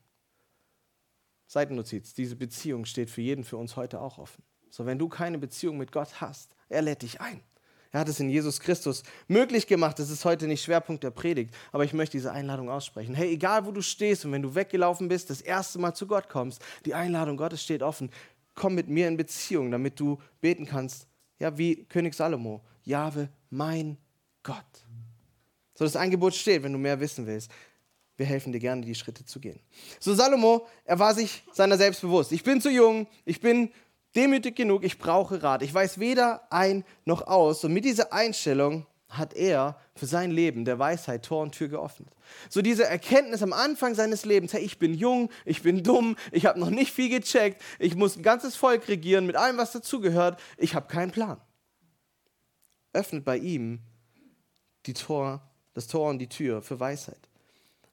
Seitennotiz, 1.45 2.15
diese 2.15 2.35
Beziehung 2.35 2.85
steht 2.85 3.11
für 3.11 3.21
jeden 3.21 3.43
für 3.43 3.57
uns 3.57 3.75
heute 3.75 4.01
auch 4.01 4.17
offen. 4.17 4.43
So, 4.71 4.87
wenn 4.87 4.97
du 4.97 5.09
keine 5.09 5.37
Beziehung 5.37 5.77
mit 5.77 5.91
Gott 5.91 6.21
hast, 6.21 6.55
er 6.69 6.81
lädt 6.81 7.03
dich 7.03 7.21
ein. 7.21 7.43
Er 7.91 7.99
hat 7.99 8.09
es 8.09 8.19
in 8.19 8.29
Jesus 8.29 8.59
Christus 8.59 9.03
möglich 9.27 9.67
gemacht. 9.67 9.99
Das 9.99 10.09
ist 10.09 10.23
heute 10.23 10.47
nicht 10.47 10.63
Schwerpunkt 10.63 11.03
der 11.03 11.11
Predigt, 11.11 11.53
aber 11.73 11.83
ich 11.83 11.93
möchte 11.93 12.17
diese 12.17 12.31
Einladung 12.31 12.69
aussprechen. 12.69 13.13
Hey, 13.13 13.33
egal 13.33 13.65
wo 13.65 13.71
du 13.71 13.81
stehst 13.81 14.23
und 14.23 14.31
wenn 14.31 14.41
du 14.41 14.55
weggelaufen 14.55 15.09
bist, 15.09 15.29
das 15.29 15.41
erste 15.41 15.77
Mal 15.77 15.93
zu 15.93 16.07
Gott 16.07 16.29
kommst, 16.29 16.61
die 16.85 16.93
Einladung 16.93 17.35
Gottes 17.35 17.61
steht 17.61 17.83
offen. 17.83 18.09
Komm 18.55 18.75
mit 18.75 18.87
mir 18.87 19.07
in 19.07 19.17
Beziehung, 19.17 19.71
damit 19.71 19.99
du 19.99 20.19
beten 20.39 20.65
kannst, 20.65 21.07
ja, 21.39 21.57
wie 21.57 21.85
König 21.85 22.13
Salomo. 22.13 22.61
Jahwe, 22.83 23.29
mein 23.49 23.97
Gott. 24.43 24.57
So, 25.73 25.85
das 25.85 25.95
Angebot 25.95 26.33
steht, 26.33 26.63
wenn 26.63 26.73
du 26.73 26.79
mehr 26.79 26.99
wissen 26.99 27.25
willst. 27.27 27.51
Wir 28.17 28.25
helfen 28.25 28.53
dir 28.53 28.59
gerne, 28.59 28.85
die 28.85 28.95
Schritte 28.95 29.25
zu 29.25 29.39
gehen. 29.39 29.59
So, 29.99 30.13
Salomo, 30.13 30.67
er 30.85 30.99
war 30.99 31.13
sich 31.13 31.43
seiner 31.51 31.77
selbst 31.77 32.01
bewusst. 32.01 32.31
Ich 32.31 32.43
bin 32.43 32.61
zu 32.61 32.69
jung, 32.69 33.07
ich 33.25 33.41
bin 33.41 33.71
demütig 34.15 34.55
genug, 34.55 34.83
ich 34.83 34.97
brauche 34.97 35.41
Rat. 35.41 35.61
Ich 35.61 35.73
weiß 35.73 35.99
weder 35.99 36.51
ein 36.51 36.83
noch 37.05 37.27
aus. 37.27 37.63
Und 37.63 37.73
mit 37.73 37.85
dieser 37.85 38.13
Einstellung 38.13 38.85
hat 39.09 39.33
er 39.33 39.77
für 39.95 40.05
sein 40.05 40.31
Leben 40.31 40.63
der 40.63 40.79
Weisheit 40.79 41.25
Tor 41.25 41.43
und 41.43 41.51
Tür 41.53 41.67
geöffnet. 41.67 42.09
So 42.49 42.61
diese 42.61 42.85
Erkenntnis 42.85 43.43
am 43.43 43.51
Anfang 43.51 43.93
seines 43.93 44.25
Lebens, 44.25 44.53
hey, 44.53 44.61
ich 44.61 44.79
bin 44.79 44.93
jung, 44.93 45.29
ich 45.43 45.61
bin 45.63 45.83
dumm, 45.83 46.15
ich 46.31 46.45
habe 46.45 46.59
noch 46.59 46.69
nicht 46.69 46.93
viel 46.93 47.09
gecheckt, 47.09 47.61
ich 47.77 47.95
muss 47.95 48.15
ein 48.15 48.23
ganzes 48.23 48.55
Volk 48.55 48.87
regieren 48.87 49.25
mit 49.25 49.35
allem, 49.35 49.57
was 49.57 49.73
dazugehört, 49.73 50.39
ich 50.57 50.75
habe 50.75 50.87
keinen 50.87 51.11
Plan. 51.11 51.41
Öffnet 52.93 53.25
bei 53.25 53.37
ihm 53.37 53.79
die 54.85 54.93
Tor 54.93 55.41
das 55.73 55.87
Tor 55.87 56.09
und 56.09 56.19
die 56.19 56.27
Tür 56.27 56.61
für 56.61 56.79
Weisheit. 56.79 57.29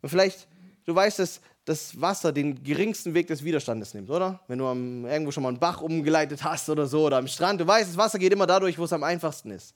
Und 0.02 0.08
vielleicht 0.08 0.48
du 0.84 0.94
weißt, 0.94 1.18
dass 1.18 1.40
das 1.68 2.00
Wasser 2.00 2.32
den 2.32 2.62
geringsten 2.62 3.12
Weg 3.12 3.26
des 3.26 3.44
Widerstandes 3.44 3.92
nimmt, 3.92 4.08
oder? 4.08 4.40
Wenn 4.48 4.58
du 4.58 4.66
am, 4.66 5.04
irgendwo 5.04 5.32
schon 5.32 5.42
mal 5.42 5.50
einen 5.50 5.58
Bach 5.58 5.82
umgeleitet 5.82 6.42
hast 6.42 6.70
oder 6.70 6.86
so 6.86 7.04
oder 7.04 7.18
am 7.18 7.28
Strand, 7.28 7.60
du 7.60 7.66
weißt, 7.66 7.90
das 7.90 7.96
Wasser 7.98 8.18
geht 8.18 8.32
immer 8.32 8.46
dadurch, 8.46 8.78
wo 8.78 8.84
es 8.84 8.92
am 8.92 9.02
einfachsten 9.02 9.50
ist. 9.50 9.74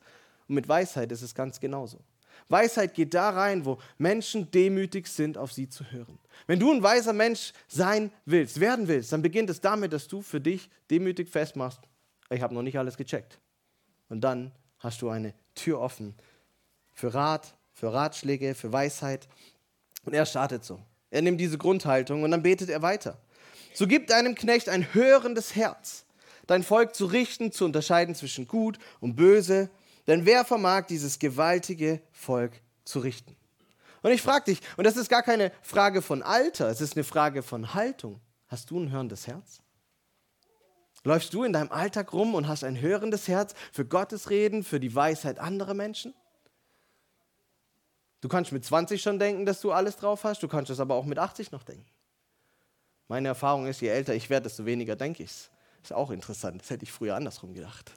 Und 0.49 0.55
mit 0.55 0.67
Weisheit 0.67 1.13
ist 1.13 1.21
es 1.21 1.35
ganz 1.35 1.61
genauso. 1.61 1.99
Weisheit 2.49 2.95
geht 2.95 3.13
da 3.13 3.31
rein, 3.31 3.67
wo 3.67 3.79
Menschen 3.99 4.51
demütig 4.51 5.07
sind, 5.07 5.37
auf 5.37 5.53
sie 5.53 5.69
zu 5.69 5.85
hören. 5.91 6.19
Wenn 6.47 6.59
du 6.59 6.73
ein 6.73 6.83
weiser 6.83 7.13
Mensch 7.13 7.53
sein 7.69 8.11
willst, 8.25 8.59
werden 8.59 8.89
willst, 8.89 9.13
dann 9.13 9.21
beginnt 9.21 9.51
es 9.51 9.61
damit, 9.61 9.93
dass 9.93 10.09
du 10.09 10.23
für 10.23 10.41
dich 10.41 10.71
demütig 10.91 11.29
festmachst, 11.29 11.81
ich 12.31 12.41
habe 12.41 12.55
noch 12.55 12.63
nicht 12.63 12.79
alles 12.79 12.97
gecheckt. 12.97 13.39
Und 14.09 14.23
dann 14.23 14.51
hast 14.79 15.03
du 15.03 15.11
eine 15.11 15.35
Tür 15.55 15.79
offen 15.79 16.15
für 16.95 17.13
Rat, 17.13 17.55
für 17.75 17.93
Ratschläge, 17.93 18.55
für 18.55 18.73
Weisheit. 18.73 19.29
Und 20.05 20.15
er 20.15 20.25
startet 20.25 20.65
so. 20.65 20.81
Er 21.13 21.21
nimmt 21.21 21.41
diese 21.41 21.59
Grundhaltung 21.59 22.23
und 22.23 22.31
dann 22.31 22.43
betet 22.43 22.71
er 22.71 22.81
weiter. 22.81 23.19
So 23.75 23.87
gibt 23.87 24.11
deinem 24.11 24.35
Knecht 24.35 24.71
ein 24.71 24.95
hörendes 24.95 25.55
Herz, 25.55 26.07
dein 26.47 26.63
Volk 26.63 26.95
zu 26.95 27.05
richten, 27.05 27.53
zu 27.53 27.67
unterscheiden 27.67 28.15
zwischen 28.15 28.49
gut 28.49 28.79
und 28.99 29.15
böse. 29.15 29.69
Denn 30.07 30.25
wer 30.25 30.45
vermag 30.45 30.87
dieses 30.87 31.19
gewaltige 31.19 32.01
Volk 32.13 32.55
zu 32.85 33.01
richten? 33.01 33.37
Und 34.01 34.11
ich 34.11 34.23
frage 34.23 34.47
dich, 34.47 34.61
und 34.79 34.85
das 34.85 34.97
ist 34.97 35.11
gar 35.11 35.23
keine 35.23 35.53
Frage 35.61 36.01
von 36.01 36.23
Alter, 36.23 36.69
es 36.69 36.81
ist 36.81 36.97
eine 36.97 37.05
Frage 37.05 37.43
von 37.43 37.75
Haltung. 37.75 38.21
Hast 38.49 38.71
du 38.71 38.81
ein 38.81 38.91
hörendes 38.91 39.27
Herz? 39.27 39.61
Läufst 41.05 41.35
du 41.35 41.45
in 41.45 41.53
deinem 41.53 41.71
Alltag 41.71 42.13
rum 42.15 42.35
und 42.35 42.49
hast 42.49 42.65
ein 42.65 42.81
hörendes 42.81 43.29
Herz 43.29 43.55
für 43.71 43.85
Gottes 43.85 44.31
Reden, 44.31 44.65
für 44.65 44.81
die 44.81 44.95
Weisheit 44.95 45.39
anderer 45.39 45.75
Menschen? 45.75 46.15
Du 48.23 48.29
kannst 48.29 48.53
mit 48.53 48.65
20 48.65 49.03
schon 49.03 49.19
denken, 49.19 49.45
dass 49.45 49.61
du 49.61 49.73
alles 49.73 49.97
drauf 49.97 50.23
hast, 50.23 50.43
du 50.45 50.49
kannst 50.49 50.71
es 50.71 50.79
aber 50.79 50.95
auch 50.95 51.05
mit 51.05 51.19
80 51.19 51.51
noch 51.51 51.65
denken. 51.65 51.85
Meine 53.09 53.29
Erfahrung 53.29 53.67
ist, 53.67 53.81
je 53.81 53.89
älter 53.89 54.15
ich 54.15 54.31
werde, 54.31 54.45
desto 54.45 54.65
weniger 54.65 54.95
denke 54.95 55.25
ich 55.25 55.31
es. 55.31 55.51
Ist 55.83 55.93
auch 55.93 56.13
interessant, 56.13 56.63
das 56.63 56.71
hätte 56.71 56.85
ich 56.85 56.93
früher 56.93 57.17
andersrum 57.17 57.53
gedacht. 57.53 57.93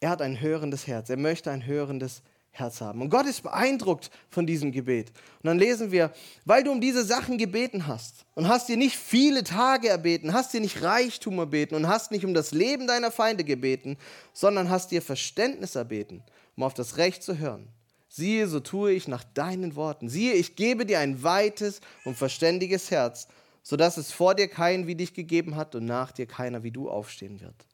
Er 0.00 0.10
hat 0.10 0.20
ein 0.20 0.40
hörendes 0.40 0.88
Herz, 0.88 1.08
er 1.08 1.16
möchte 1.16 1.52
ein 1.52 1.64
hörendes 1.64 2.22
Herz 2.50 2.80
haben. 2.80 3.00
Und 3.00 3.10
Gott 3.10 3.26
ist 3.26 3.44
beeindruckt 3.44 4.10
von 4.28 4.44
diesem 4.44 4.72
Gebet. 4.72 5.10
Und 5.10 5.46
dann 5.46 5.58
lesen 5.60 5.92
wir, 5.92 6.12
weil 6.44 6.64
du 6.64 6.72
um 6.72 6.80
diese 6.80 7.04
Sachen 7.04 7.38
gebeten 7.38 7.86
hast 7.86 8.26
und 8.34 8.48
hast 8.48 8.68
dir 8.68 8.76
nicht 8.76 8.96
viele 8.96 9.44
Tage 9.44 9.88
erbeten, 9.88 10.32
hast 10.32 10.52
dir 10.52 10.60
nicht 10.60 10.82
Reichtum 10.82 11.38
erbeten 11.38 11.76
und 11.76 11.86
hast 11.86 12.10
nicht 12.10 12.24
um 12.24 12.34
das 12.34 12.50
Leben 12.50 12.88
deiner 12.88 13.12
Feinde 13.12 13.44
gebeten, 13.44 13.96
sondern 14.32 14.68
hast 14.68 14.90
dir 14.90 15.00
Verständnis 15.00 15.76
erbeten, 15.76 16.24
um 16.56 16.64
auf 16.64 16.74
das 16.74 16.96
Recht 16.96 17.22
zu 17.22 17.38
hören 17.38 17.68
Siehe, 18.08 18.48
so 18.48 18.60
tue 18.60 18.92
ich 18.92 19.06
nach 19.06 19.22
deinen 19.22 19.76
Worten. 19.76 20.08
Siehe, 20.08 20.32
ich 20.32 20.56
gebe 20.56 20.86
dir 20.86 20.98
ein 20.98 21.22
weites 21.22 21.80
und 22.04 22.16
verständiges 22.16 22.90
Herz, 22.90 23.28
sodass 23.62 23.98
es 23.98 24.12
vor 24.12 24.34
dir 24.34 24.48
keinen 24.48 24.86
wie 24.86 24.94
dich 24.94 25.12
gegeben 25.12 25.56
hat 25.56 25.74
und 25.74 25.84
nach 25.84 26.10
dir 26.12 26.26
keiner 26.26 26.62
wie 26.62 26.70
du 26.70 26.88
aufstehen 26.88 27.40
wird. 27.40 27.66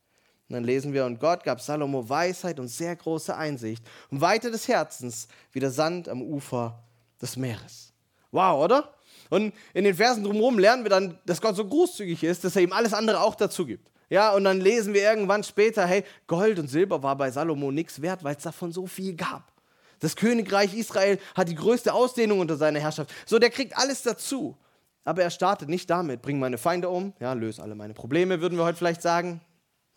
Und 0.49 0.55
dann 0.55 0.65
lesen 0.65 0.93
wir, 0.93 1.07
und 1.07 1.21
Gott 1.21 1.45
gab 1.45 1.61
Salomo 1.61 2.09
Weisheit 2.09 2.61
und 2.61 2.69
sehr 2.69 2.95
große 2.97 3.35
Einsicht 3.35 3.85
und 4.11 4.21
Weite 4.21 4.51
des 4.51 4.69
Herzens 4.69 5.29
wie 5.53 5.61
der 5.61 5.71
Sand 5.71 6.09
am 6.09 6.21
Ufer 6.21 6.83
des 7.23 7.37
Meeres. 7.37 7.93
Wow, 8.31 8.63
oder? 8.63 8.93
Und 9.31 9.55
in 9.73 9.85
den 9.85 9.95
Versen 9.95 10.25
drumherum 10.25 10.59
lernen 10.59 10.85
wir 10.85 10.91
dann, 10.91 11.19
dass 11.25 11.41
Gott 11.41 11.57
so 11.57 11.67
großzügig 11.67 12.25
ist, 12.25 12.45
dass 12.45 12.57
er 12.57 12.63
ihm 12.63 12.73
alles 12.73 12.93
andere 12.93 13.21
auch 13.21 13.37
dazu 13.37 13.65
gibt. 13.65 13.91
Ja, 14.11 14.35
und 14.35 14.45
dann 14.45 14.61
lesen 14.61 14.93
wir 14.93 15.03
irgendwann 15.03 15.43
später, 15.43 15.87
hey, 15.87 16.05
Gold 16.27 16.59
und 16.59 16.69
Silber 16.69 17.03
war 17.03 17.17
bei 17.17 17.31
Salomo 17.31 17.71
nichts 17.71 18.03
wert, 18.03 18.23
weil 18.23 18.37
es 18.37 18.43
davon 18.43 18.71
so 18.71 18.87
viel 18.87 19.15
gab. 19.15 19.54
Das 20.01 20.17
Königreich 20.17 20.75
Israel 20.75 21.19
hat 21.35 21.49
die 21.49 21.55
größte 21.55 21.93
Ausdehnung 21.93 22.41
unter 22.41 22.57
seiner 22.57 22.81
Herrschaft. 22.81 23.13
So, 23.27 23.39
der 23.39 23.51
kriegt 23.51 23.77
alles 23.77 24.03
dazu. 24.03 24.57
Aber 25.05 25.23
er 25.23 25.31
startet 25.31 25.69
nicht 25.69 25.91
damit, 25.91 26.23
bring 26.23 26.39
meine 26.39 26.57
Feinde 26.57 26.89
um, 26.89 27.13
ja, 27.21 27.35
löse 27.35 27.63
alle 27.63 27.75
meine 27.75 27.93
Probleme, 27.93 28.41
würden 28.41 28.57
wir 28.57 28.65
heute 28.65 28.79
vielleicht 28.79 29.03
sagen. 29.03 29.41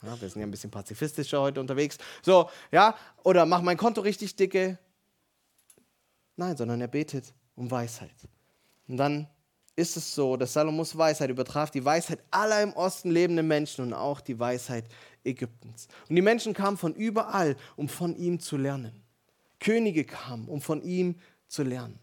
Ja, 0.03 0.19
wir 0.19 0.29
sind 0.29 0.41
ja 0.41 0.47
ein 0.47 0.51
bisschen 0.51 0.69
pazifistischer 0.69 1.41
heute 1.41 1.59
unterwegs. 1.59 1.97
So, 2.21 2.49
ja, 2.71 2.95
oder 3.23 3.45
mach 3.45 3.61
mein 3.61 3.77
Konto 3.77 4.01
richtig 4.01 4.35
dicke. 4.35 4.77
Nein, 6.35 6.55
sondern 6.55 6.81
er 6.81 6.87
betet 6.87 7.33
um 7.55 7.71
Weisheit. 7.71 8.13
Und 8.87 8.97
dann 8.97 9.27
ist 9.75 9.95
es 9.95 10.13
so, 10.13 10.37
dass 10.37 10.53
Salomos 10.53 10.97
Weisheit 10.97 11.29
übertraf 11.29 11.71
die 11.71 11.83
Weisheit 11.83 12.19
aller 12.31 12.61
im 12.61 12.73
Osten 12.73 13.09
lebenden 13.09 13.47
Menschen 13.47 13.85
und 13.85 13.93
auch 13.93 14.21
die 14.21 14.37
Weisheit 14.39 14.85
Ägyptens. 15.23 15.87
Und 16.09 16.15
die 16.15 16.21
Menschen 16.21 16.53
kamen 16.53 16.77
von 16.77 16.93
überall, 16.93 17.55
um 17.75 17.87
von 17.87 18.15
ihm 18.15 18.39
zu 18.39 18.57
lernen. 18.57 19.03
Könige 19.59 20.03
kamen, 20.03 20.47
um 20.47 20.61
von 20.61 20.81
ihm 20.81 21.15
zu 21.47 21.63
lernen. 21.63 21.99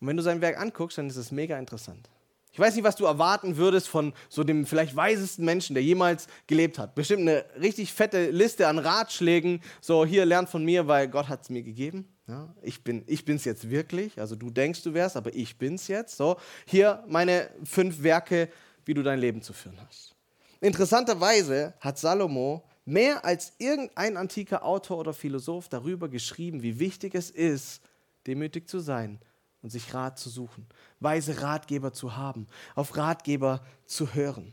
Und 0.00 0.08
wenn 0.08 0.16
du 0.16 0.22
sein 0.22 0.40
Werk 0.40 0.60
anguckst, 0.60 0.98
dann 0.98 1.08
ist 1.08 1.16
es 1.16 1.32
mega 1.32 1.58
interessant. 1.58 2.10
Ich 2.54 2.60
weiß 2.60 2.76
nicht, 2.76 2.84
was 2.84 2.94
du 2.94 3.04
erwarten 3.04 3.56
würdest 3.56 3.88
von 3.88 4.12
so 4.28 4.44
dem 4.44 4.64
vielleicht 4.64 4.94
weisesten 4.94 5.44
Menschen, 5.44 5.74
der 5.74 5.82
jemals 5.82 6.28
gelebt 6.46 6.78
hat. 6.78 6.94
Bestimmt 6.94 7.22
eine 7.22 7.44
richtig 7.60 7.92
fette 7.92 8.30
Liste 8.30 8.68
an 8.68 8.78
Ratschlägen. 8.78 9.60
So, 9.80 10.06
hier 10.06 10.24
lernt 10.24 10.48
von 10.48 10.64
mir, 10.64 10.86
weil 10.86 11.08
Gott 11.08 11.28
hat 11.28 11.42
es 11.42 11.50
mir 11.50 11.64
gegeben. 11.64 12.06
Ja, 12.28 12.54
ich 12.62 12.84
bin 12.84 13.02
ich 13.08 13.24
bin's 13.24 13.44
jetzt 13.44 13.70
wirklich. 13.70 14.20
Also 14.20 14.36
du 14.36 14.50
denkst, 14.50 14.84
du 14.84 14.94
wärst, 14.94 15.16
aber 15.16 15.34
ich 15.34 15.58
bin's 15.58 15.88
jetzt. 15.88 16.16
So, 16.16 16.36
hier 16.64 17.02
meine 17.08 17.50
fünf 17.64 18.04
Werke, 18.04 18.48
wie 18.84 18.94
du 18.94 19.02
dein 19.02 19.18
Leben 19.18 19.42
zu 19.42 19.52
führen 19.52 19.78
hast. 19.84 20.14
Interessanterweise 20.60 21.74
hat 21.80 21.98
Salomo 21.98 22.62
mehr 22.84 23.24
als 23.24 23.52
irgendein 23.58 24.16
antiker 24.16 24.64
Autor 24.64 24.98
oder 24.98 25.12
Philosoph 25.12 25.68
darüber 25.68 26.08
geschrieben, 26.08 26.62
wie 26.62 26.78
wichtig 26.78 27.14
es 27.14 27.30
ist, 27.30 27.80
demütig 28.26 28.68
zu 28.68 28.80
sein 28.80 29.18
und 29.62 29.70
sich 29.70 29.94
Rat 29.94 30.18
zu 30.18 30.28
suchen, 30.28 30.66
weise 31.00 31.40
Ratgeber 31.40 31.92
zu 31.92 32.16
haben, 32.16 32.46
auf 32.74 32.96
Ratgeber 32.96 33.64
zu 33.86 34.14
hören. 34.14 34.52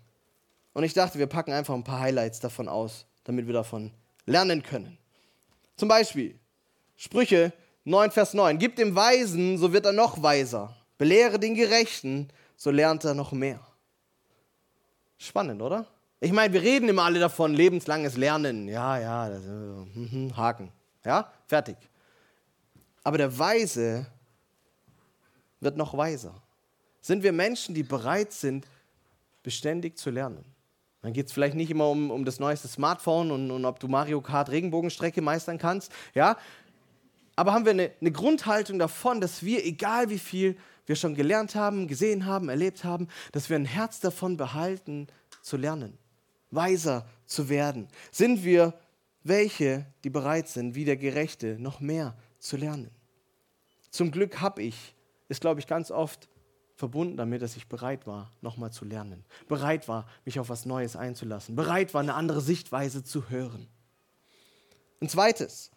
Und 0.74 0.84
ich 0.84 0.94
dachte, 0.94 1.20
wir 1.20 1.28
packen 1.28 1.52
einfach 1.52 1.74
ein 1.74 1.84
paar 1.84 2.00
Highlights 2.00 2.40
davon 2.40 2.70
aus, 2.70 3.06
damit 3.26 3.46
wir 3.48 3.54
davon 3.54 3.92
lernen 4.26 4.64
können. 4.64 4.98
Zum 5.76 5.90
Beispiel 5.90 6.40
Sprüche 6.96 7.52
9, 7.84 8.12
Vers 8.12 8.34
9. 8.34 8.60
Gib 8.60 8.76
dem 8.76 8.96
Weisen, 8.96 9.58
so 9.58 9.74
wird 9.74 9.86
er 9.86 9.92
noch 9.92 10.22
weiser. 10.22 10.76
Belehre 10.98 11.40
den 11.40 11.56
Gerechten, 11.56 12.30
so 12.56 12.70
lernt 12.70 13.04
er 13.04 13.16
noch 13.16 13.32
mehr. 13.32 13.60
Spannend, 15.18 15.62
oder? 15.62 15.88
Ich 16.24 16.32
meine, 16.32 16.54
wir 16.54 16.62
reden 16.62 16.88
immer 16.88 17.02
alle 17.02 17.20
davon, 17.20 17.56
lebenslanges 17.56 18.16
Lernen. 18.16 18.68
Ja, 18.68 19.00
ja, 19.00 19.28
das, 19.28 19.44
äh, 19.44 20.32
Haken. 20.36 20.72
Ja, 21.04 21.32
fertig. 21.48 21.78
Aber 23.04 23.18
der 23.18 23.40
Weise 23.40 24.06
wird 25.60 25.78
noch 25.78 25.98
weiser. 25.98 26.40
Sind 27.02 27.24
wir 27.24 27.32
Menschen, 27.32 27.74
die 27.74 27.82
bereit 27.82 28.32
sind, 28.34 28.68
beständig 29.42 29.98
zu 29.98 30.12
lernen? 30.12 30.46
Dann 31.02 31.12
geht 31.12 31.26
es 31.26 31.34
vielleicht 31.34 31.56
nicht 31.56 31.72
immer 31.72 31.90
um, 31.90 32.12
um 32.12 32.24
das 32.24 32.40
neueste 32.40 32.68
Smartphone 32.68 33.32
und, 33.32 33.50
und 33.50 33.66
ob 33.66 33.80
du 33.80 33.88
Mario 33.88 34.22
Kart 34.22 34.52
Regenbogenstrecke 34.52 35.24
meistern 35.24 35.58
kannst. 35.58 35.92
Ja, 36.14 36.38
aber 37.36 37.54
haben 37.54 37.66
wir 37.66 37.72
eine, 37.72 37.92
eine 38.00 38.12
Grundhaltung 38.12 38.78
davon, 38.78 39.22
dass 39.22 39.42
wir, 39.42 39.66
egal 39.66 40.12
wie 40.12 40.20
viel 40.20 40.56
wir 40.86 40.96
schon 40.96 41.16
gelernt 41.16 41.56
haben, 41.56 41.88
gesehen 41.88 42.28
haben, 42.28 42.48
erlebt 42.48 42.84
haben, 42.84 43.08
dass 43.32 43.50
wir 43.50 43.56
ein 43.56 43.66
Herz 43.66 44.00
davon 44.00 44.38
behalten, 44.38 45.08
zu 45.42 45.58
lernen 45.58 45.98
weiser 46.52 47.08
zu 47.26 47.50
werden? 47.50 47.88
Sind 48.12 48.44
wir 48.44 48.74
welche, 49.24 49.86
die 50.04 50.10
bereit 50.10 50.48
sind, 50.48 50.76
wie 50.76 50.86
der 50.86 50.98
Gerechte, 50.98 51.58
noch 51.60 51.80
mehr 51.80 52.16
zu 52.40 52.58
lernen? 52.58 52.92
Zum 53.90 54.12
Glück 54.12 54.40
habe 54.42 54.62
ich, 54.62 54.96
ist 55.30 55.42
glaube 55.42 55.60
ich 55.60 55.68
ganz 55.68 55.92
oft 55.92 56.30
verbunden 56.76 57.18
damit, 57.18 57.42
dass 57.42 57.56
ich 57.58 57.68
bereit 57.68 58.08
war, 58.08 58.32
nochmal 58.42 58.72
zu 58.72 58.86
lernen, 58.86 59.24
bereit 59.48 59.88
war, 59.88 60.08
mich 60.26 60.40
auf 60.40 60.50
was 60.50 60.66
Neues 60.66 60.96
einzulassen, 60.96 61.56
bereit 61.56 61.94
war, 61.94 62.02
eine 62.02 62.16
andere 62.16 62.42
Sichtweise 62.42 63.04
zu 63.04 63.30
hören. 63.30 63.68
Ein 65.00 65.10
zweites, 65.10 65.72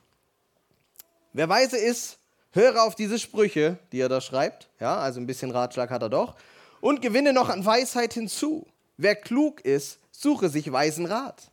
wer 1.32 1.48
weise 1.48 1.76
ist, 1.76 2.18
höre 2.52 2.84
auf 2.84 2.94
diese 2.94 3.18
Sprüche, 3.18 3.78
die 3.92 4.00
er 4.00 4.08
da 4.08 4.20
schreibt, 4.20 4.70
ja, 4.80 4.96
also 4.96 5.20
ein 5.20 5.26
bisschen 5.26 5.50
Ratschlag 5.50 5.90
hat 5.90 6.02
er 6.02 6.08
doch, 6.08 6.37
und 6.80 7.02
gewinne 7.02 7.32
noch 7.32 7.48
an 7.48 7.64
Weisheit 7.64 8.14
hinzu. 8.14 8.66
Wer 8.96 9.16
klug 9.16 9.60
ist, 9.62 9.98
suche 10.16 10.48
sich 10.48 10.70
weisen 10.70 11.07
Rat. 11.07 11.50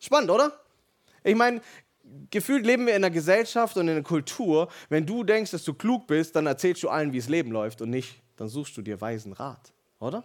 Spannend, 0.00 0.30
oder? 0.30 0.58
Ich 1.22 1.36
meine, 1.36 1.60
gefühlt 2.30 2.64
leben 2.64 2.86
wir 2.86 2.96
in 2.96 3.04
einer 3.04 3.12
Gesellschaft 3.12 3.76
und 3.76 3.88
in 3.88 3.96
einer 3.96 4.02
Kultur, 4.02 4.68
wenn 4.88 5.06
du 5.06 5.22
denkst, 5.22 5.50
dass 5.50 5.64
du 5.64 5.74
klug 5.74 6.06
bist, 6.06 6.34
dann 6.34 6.46
erzählst 6.46 6.82
du 6.82 6.88
allen, 6.88 7.12
wie 7.12 7.18
es 7.18 7.28
Leben 7.28 7.52
läuft 7.52 7.82
und 7.82 7.90
nicht, 7.90 8.22
dann 8.36 8.48
suchst 8.48 8.76
du 8.76 8.82
dir 8.82 9.00
weisen 9.00 9.32
Rat, 9.32 9.72
oder? 9.98 10.24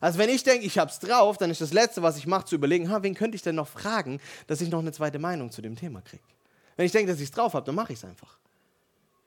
Also 0.00 0.20
wenn 0.20 0.28
ich 0.28 0.44
denke, 0.44 0.64
ich 0.64 0.78
hab's 0.78 1.00
drauf, 1.00 1.38
dann 1.38 1.50
ist 1.50 1.60
das 1.60 1.72
Letzte, 1.72 2.02
was 2.02 2.16
ich 2.16 2.26
mache, 2.28 2.44
zu 2.44 2.54
überlegen, 2.54 2.88
ha, 2.88 3.02
wen 3.02 3.14
könnte 3.14 3.34
ich 3.34 3.42
denn 3.42 3.56
noch 3.56 3.66
fragen, 3.66 4.20
dass 4.46 4.60
ich 4.60 4.68
noch 4.68 4.78
eine 4.78 4.92
zweite 4.92 5.18
Meinung 5.18 5.50
zu 5.50 5.60
dem 5.60 5.74
Thema 5.74 6.00
kriege. 6.02 6.22
Wenn 6.76 6.86
ich 6.86 6.92
denke, 6.92 7.10
dass 7.10 7.20
ich 7.20 7.26
es 7.26 7.32
drauf 7.32 7.54
habe, 7.54 7.66
dann 7.66 7.74
mache 7.74 7.92
ich 7.92 7.98
es 7.98 8.04
einfach. 8.04 8.38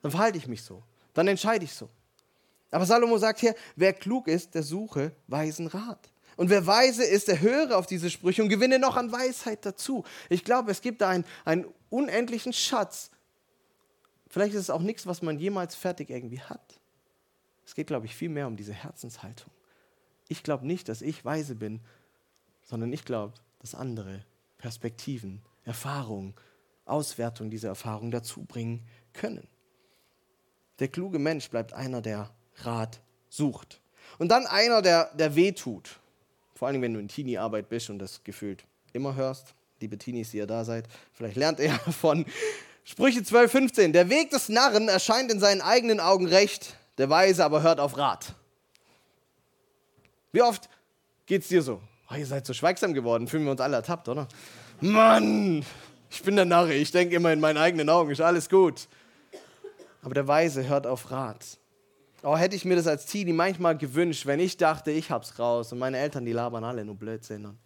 Dann 0.01 0.11
verhalte 0.11 0.37
ich 0.37 0.47
mich 0.47 0.63
so. 0.63 0.81
Dann 1.13 1.27
entscheide 1.27 1.65
ich 1.65 1.73
so. 1.73 1.89
Aber 2.71 2.85
Salomo 2.85 3.17
sagt 3.17 3.41
hier, 3.41 3.53
wer 3.75 3.91
klug 3.91 4.29
ist, 4.29 4.55
der 4.55 4.63
suche 4.63 5.11
weisen 5.27 5.67
Rat. 5.67 6.09
Und 6.37 6.49
wer 6.49 6.65
weise 6.65 7.03
ist, 7.03 7.27
der 7.27 7.41
höre 7.41 7.77
auf 7.77 7.85
diese 7.85 8.09
Sprüche 8.09 8.41
und 8.41 8.49
gewinne 8.49 8.79
noch 8.79 8.95
an 8.95 9.11
Weisheit 9.11 9.65
dazu. 9.65 10.03
Ich 10.29 10.43
glaube, 10.43 10.71
es 10.71 10.81
gibt 10.81 11.01
da 11.01 11.09
einen, 11.09 11.25
einen 11.45 11.65
unendlichen 11.89 12.53
Schatz 12.53 13.11
vielleicht 14.31 14.53
ist 14.53 14.61
es 14.61 14.69
auch 14.69 14.81
nichts, 14.81 15.05
was 15.05 15.21
man 15.21 15.37
jemals 15.37 15.75
fertig 15.75 16.09
irgendwie 16.09 16.41
hat. 16.41 16.79
Es 17.65 17.75
geht, 17.75 17.87
glaube 17.87 18.05
ich, 18.05 18.15
viel 18.15 18.29
mehr 18.29 18.47
um 18.47 18.55
diese 18.55 18.73
Herzenshaltung. 18.73 19.51
Ich 20.27 20.43
glaube 20.43 20.65
nicht, 20.65 20.89
dass 20.89 21.01
ich 21.01 21.23
weise 21.25 21.55
bin, 21.55 21.81
sondern 22.63 22.91
ich 22.91 23.05
glaube, 23.05 23.33
dass 23.59 23.75
andere 23.75 24.25
Perspektiven, 24.57 25.41
Erfahrungen, 25.63 26.33
Auswertung 26.85 27.49
dieser 27.49 27.69
Erfahrung 27.69 28.11
dazu 28.11 28.43
bringen 28.43 28.87
können. 29.13 29.47
Der 30.79 30.87
kluge 30.87 31.19
Mensch 31.19 31.49
bleibt 31.49 31.73
einer, 31.73 32.01
der 32.01 32.33
Rat 32.55 33.01
sucht. 33.29 33.81
Und 34.17 34.29
dann 34.29 34.47
einer, 34.47 34.81
der, 34.81 35.13
der 35.13 35.35
weh 35.35 35.51
tut. 35.51 35.99
Vor 36.61 36.67
allem, 36.67 36.83
wenn 36.83 36.93
du 36.93 36.99
in 36.99 37.07
Teenie-Arbeit 37.07 37.69
bist 37.69 37.89
und 37.89 37.97
das 37.97 38.23
gefühlt 38.23 38.63
immer 38.93 39.15
hörst. 39.15 39.55
Liebe 39.79 39.97
Teenies, 39.97 40.29
die 40.29 40.37
ihr 40.37 40.45
da 40.45 40.63
seid, 40.63 40.85
vielleicht 41.11 41.35
lernt 41.35 41.59
ihr 41.59 41.71
von 41.99 42.23
Sprüche 42.83 43.23
12, 43.23 43.51
15. 43.51 43.93
Der 43.93 44.11
Weg 44.11 44.29
des 44.29 44.47
Narren 44.47 44.87
erscheint 44.87 45.31
in 45.31 45.39
seinen 45.39 45.61
eigenen 45.61 45.99
Augen 45.99 46.27
recht, 46.27 46.75
der 46.99 47.09
Weise 47.09 47.43
aber 47.43 47.63
hört 47.63 47.79
auf 47.79 47.97
Rat. 47.97 48.35
Wie 50.33 50.43
oft 50.43 50.69
geht 51.25 51.41
es 51.41 51.47
dir 51.47 51.63
so? 51.63 51.81
Oh, 52.11 52.13
ihr 52.13 52.27
seid 52.27 52.45
so 52.45 52.53
schweigsam 52.53 52.93
geworden, 52.93 53.27
fühlen 53.27 53.45
wir 53.45 53.53
uns 53.53 53.61
alle 53.61 53.77
ertappt, 53.77 54.07
oder? 54.07 54.27
Mann, 54.81 55.65
ich 56.11 56.21
bin 56.21 56.35
der 56.35 56.45
Narre, 56.45 56.75
ich 56.75 56.91
denke 56.91 57.15
immer 57.15 57.33
in 57.33 57.39
meinen 57.39 57.57
eigenen 57.57 57.89
Augen, 57.89 58.11
ist 58.11 58.21
alles 58.21 58.49
gut. 58.49 58.87
Aber 60.03 60.13
der 60.13 60.27
Weise 60.27 60.67
hört 60.67 60.85
auf 60.85 61.09
Rat. 61.09 61.57
Oh, 62.23 62.37
hätte 62.37 62.55
ich 62.55 62.65
mir 62.65 62.75
das 62.75 62.85
als 62.85 63.07
Teenie 63.07 63.33
manchmal 63.33 63.75
gewünscht, 63.75 64.27
wenn 64.27 64.39
ich 64.39 64.55
dachte, 64.55 64.91
ich 64.91 65.09
hab's 65.09 65.39
raus 65.39 65.71
und 65.71 65.79
meine 65.79 65.97
Eltern, 65.97 66.23
die 66.23 66.33
labern 66.33 66.63
alle 66.63 66.85
nur 66.85 66.95
Blödsinn. 66.95 67.57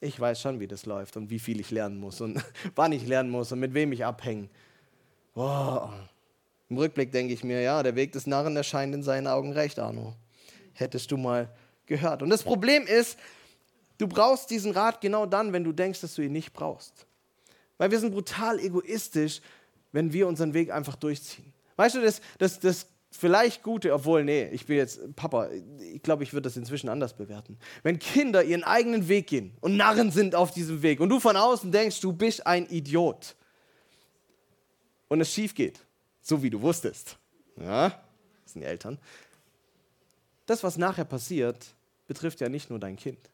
Ich 0.00 0.18
weiß 0.18 0.40
schon, 0.40 0.60
wie 0.60 0.68
das 0.68 0.86
läuft 0.86 1.16
und 1.16 1.30
wie 1.30 1.40
viel 1.40 1.58
ich 1.58 1.70
lernen 1.70 1.98
muss 1.98 2.20
und 2.20 2.42
wann 2.76 2.92
ich 2.92 3.06
lernen 3.06 3.30
muss 3.30 3.50
und 3.50 3.58
mit 3.58 3.74
wem 3.74 3.92
ich 3.92 4.04
abhänge. 4.04 4.48
Oh. 5.34 5.88
Im 6.68 6.78
Rückblick 6.78 7.10
denke 7.10 7.34
ich 7.34 7.42
mir, 7.42 7.60
ja, 7.60 7.82
der 7.82 7.96
Weg 7.96 8.12
des 8.12 8.26
Narren 8.26 8.56
erscheint 8.56 8.94
in 8.94 9.02
seinen 9.02 9.26
Augen 9.26 9.52
recht, 9.52 9.78
Arno. 9.78 10.14
Hättest 10.74 11.10
du 11.10 11.16
mal 11.16 11.48
gehört. 11.86 12.22
Und 12.22 12.30
das 12.30 12.44
Problem 12.44 12.86
ist, 12.86 13.18
du 13.98 14.06
brauchst 14.06 14.48
diesen 14.50 14.72
Rat 14.72 15.00
genau 15.00 15.26
dann, 15.26 15.52
wenn 15.52 15.64
du 15.64 15.72
denkst, 15.72 16.00
dass 16.00 16.14
du 16.14 16.22
ihn 16.22 16.32
nicht 16.32 16.52
brauchst. 16.52 17.06
Weil 17.78 17.90
wir 17.90 17.98
sind 17.98 18.12
brutal 18.12 18.60
egoistisch, 18.60 19.40
wenn 19.90 20.12
wir 20.12 20.28
unseren 20.28 20.54
Weg 20.54 20.70
einfach 20.70 20.96
durchziehen. 20.96 21.52
Weißt 21.76 21.96
du, 21.96 22.00
das, 22.00 22.20
das, 22.38 22.60
das 22.60 22.86
vielleicht 23.16 23.62
Gute, 23.62 23.92
obwohl, 23.92 24.24
nee, 24.24 24.48
ich 24.52 24.66
bin 24.66 24.76
jetzt 24.76 25.14
Papa, 25.14 25.48
ich 25.92 26.02
glaube, 26.02 26.22
ich 26.22 26.32
würde 26.32 26.48
das 26.48 26.56
inzwischen 26.56 26.88
anders 26.88 27.14
bewerten. 27.14 27.58
Wenn 27.82 27.98
Kinder 27.98 28.42
ihren 28.42 28.64
eigenen 28.64 29.08
Weg 29.08 29.28
gehen 29.28 29.56
und 29.60 29.76
Narren 29.76 30.10
sind 30.10 30.34
auf 30.34 30.50
diesem 30.50 30.82
Weg 30.82 31.00
und 31.00 31.08
du 31.08 31.20
von 31.20 31.36
außen 31.36 31.70
denkst, 31.70 32.00
du 32.00 32.12
bist 32.12 32.46
ein 32.46 32.66
Idiot 32.68 33.36
und 35.08 35.20
es 35.20 35.32
schief 35.32 35.54
geht, 35.54 35.80
so 36.20 36.42
wie 36.42 36.50
du 36.50 36.60
wusstest, 36.60 37.18
ja, 37.56 37.90
das 38.42 38.52
sind 38.52 38.62
die 38.62 38.66
Eltern, 38.66 38.98
das, 40.46 40.62
was 40.62 40.76
nachher 40.78 41.04
passiert, 41.04 41.74
betrifft 42.06 42.40
ja 42.40 42.48
nicht 42.48 42.70
nur 42.70 42.78
dein 42.78 42.96
Kind, 42.96 43.30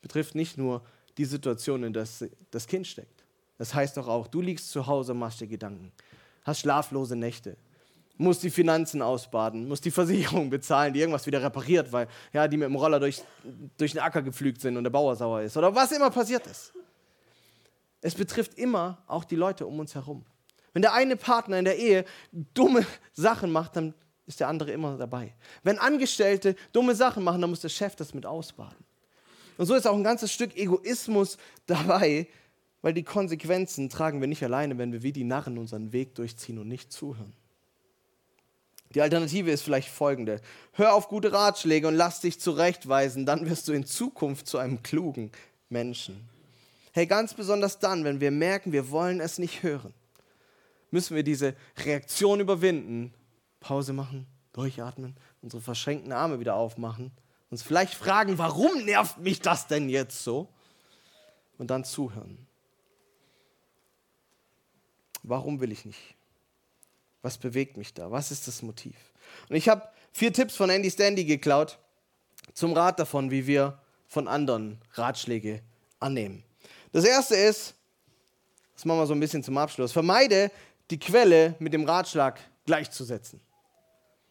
betrifft 0.00 0.34
nicht 0.34 0.58
nur 0.58 0.82
die 1.16 1.24
Situation, 1.24 1.84
in 1.84 1.92
der 1.92 2.06
das 2.50 2.66
Kind 2.66 2.86
steckt. 2.86 3.24
Das 3.58 3.74
heißt 3.74 3.96
doch 3.96 4.08
auch, 4.08 4.26
du 4.26 4.40
liegst 4.40 4.70
zu 4.70 4.86
Hause, 4.86 5.14
machst 5.14 5.40
dir 5.40 5.46
Gedanken, 5.46 5.92
hast 6.42 6.60
schlaflose 6.60 7.14
Nächte, 7.14 7.56
musst 8.16 8.42
die 8.42 8.50
Finanzen 8.50 9.02
ausbaden, 9.02 9.68
musst 9.68 9.84
die 9.84 9.90
Versicherung 9.90 10.50
bezahlen, 10.50 10.92
die 10.92 11.00
irgendwas 11.00 11.26
wieder 11.26 11.42
repariert, 11.42 11.92
weil 11.92 12.08
ja, 12.32 12.46
die 12.48 12.56
mit 12.56 12.66
dem 12.66 12.76
Roller 12.76 13.00
durch, 13.00 13.22
durch 13.76 13.92
den 13.92 14.00
Acker 14.00 14.22
gepflügt 14.22 14.60
sind 14.60 14.76
und 14.76 14.84
der 14.84 14.90
Bauer 14.90 15.16
sauer 15.16 15.42
ist 15.42 15.56
oder 15.56 15.74
was 15.74 15.92
immer 15.92 16.10
passiert 16.10 16.46
ist. 16.46 16.72
Es 18.00 18.14
betrifft 18.14 18.54
immer 18.54 18.98
auch 19.06 19.24
die 19.24 19.36
Leute 19.36 19.66
um 19.66 19.78
uns 19.78 19.94
herum. 19.94 20.24
Wenn 20.72 20.82
der 20.82 20.94
eine 20.94 21.16
Partner 21.16 21.58
in 21.58 21.64
der 21.64 21.78
Ehe 21.78 22.04
dumme 22.32 22.86
Sachen 23.12 23.52
macht, 23.52 23.76
dann 23.76 23.94
ist 24.26 24.40
der 24.40 24.48
andere 24.48 24.72
immer 24.72 24.96
dabei. 24.96 25.34
Wenn 25.62 25.78
Angestellte 25.78 26.56
dumme 26.72 26.94
Sachen 26.94 27.24
machen, 27.24 27.40
dann 27.40 27.50
muss 27.50 27.60
der 27.60 27.68
Chef 27.68 27.94
das 27.96 28.14
mit 28.14 28.26
ausbaden. 28.26 28.84
Und 29.58 29.66
so 29.66 29.74
ist 29.74 29.86
auch 29.86 29.96
ein 29.96 30.04
ganzes 30.04 30.32
Stück 30.32 30.56
Egoismus 30.56 31.36
dabei, 31.66 32.26
weil 32.80 32.94
die 32.94 33.04
Konsequenzen 33.04 33.88
tragen 33.88 34.20
wir 34.20 34.28
nicht 34.28 34.42
alleine, 34.42 34.78
wenn 34.78 34.92
wir 34.92 35.02
wie 35.02 35.12
die 35.12 35.24
Narren 35.24 35.58
unseren 35.58 35.92
Weg 35.92 36.14
durchziehen 36.14 36.58
und 36.58 36.68
nicht 36.68 36.92
zuhören. 36.92 37.32
Die 38.94 39.00
Alternative 39.00 39.50
ist 39.50 39.62
vielleicht 39.62 39.88
folgende. 39.88 40.40
Hör 40.72 40.94
auf 40.94 41.08
gute 41.08 41.32
Ratschläge 41.32 41.88
und 41.88 41.94
lass 41.94 42.20
dich 42.20 42.38
zurechtweisen, 42.40 43.26
dann 43.26 43.48
wirst 43.48 43.68
du 43.68 43.72
in 43.72 43.86
Zukunft 43.86 44.46
zu 44.46 44.58
einem 44.58 44.82
klugen 44.82 45.30
Menschen. 45.68 46.28
Hey, 46.92 47.06
ganz 47.06 47.32
besonders 47.34 47.78
dann, 47.78 48.04
wenn 48.04 48.20
wir 48.20 48.30
merken, 48.30 48.72
wir 48.72 48.90
wollen 48.90 49.20
es 49.20 49.38
nicht 49.38 49.62
hören, 49.62 49.94
müssen 50.90 51.16
wir 51.16 51.22
diese 51.22 51.54
Reaktion 51.78 52.40
überwinden, 52.40 53.14
Pause 53.60 53.94
machen, 53.94 54.26
durchatmen, 54.52 55.16
unsere 55.40 55.62
verschränkten 55.62 56.12
Arme 56.12 56.38
wieder 56.38 56.54
aufmachen, 56.54 57.12
uns 57.50 57.62
vielleicht 57.62 57.94
fragen, 57.94 58.36
warum 58.38 58.84
nervt 58.84 59.18
mich 59.18 59.40
das 59.40 59.66
denn 59.66 59.88
jetzt 59.88 60.22
so? 60.22 60.48
Und 61.58 61.70
dann 61.70 61.84
zuhören. 61.84 62.46
Warum 65.22 65.60
will 65.60 65.70
ich 65.70 65.84
nicht? 65.84 66.16
Was 67.22 67.38
bewegt 67.38 67.76
mich 67.76 67.94
da? 67.94 68.10
Was 68.10 68.30
ist 68.30 68.48
das 68.48 68.62
Motiv? 68.62 68.96
Und 69.48 69.56
ich 69.56 69.68
habe 69.68 69.88
vier 70.12 70.32
Tipps 70.32 70.56
von 70.56 70.70
Andy 70.70 70.90
Standy 70.90 71.24
geklaut 71.24 71.78
zum 72.52 72.72
Rat 72.72 72.98
davon, 72.98 73.30
wie 73.30 73.46
wir 73.46 73.78
von 74.08 74.28
anderen 74.28 74.78
Ratschläge 74.94 75.62
annehmen. 76.00 76.44
Das 76.92 77.04
erste 77.04 77.34
ist, 77.34 77.74
das 78.74 78.84
machen 78.84 78.98
wir 78.98 79.06
so 79.06 79.14
ein 79.14 79.20
bisschen 79.20 79.42
zum 79.42 79.56
Abschluss, 79.56 79.92
vermeide 79.92 80.50
die 80.90 80.98
Quelle 80.98 81.54
mit 81.58 81.72
dem 81.72 81.84
Ratschlag 81.84 82.38
gleichzusetzen. 82.66 83.40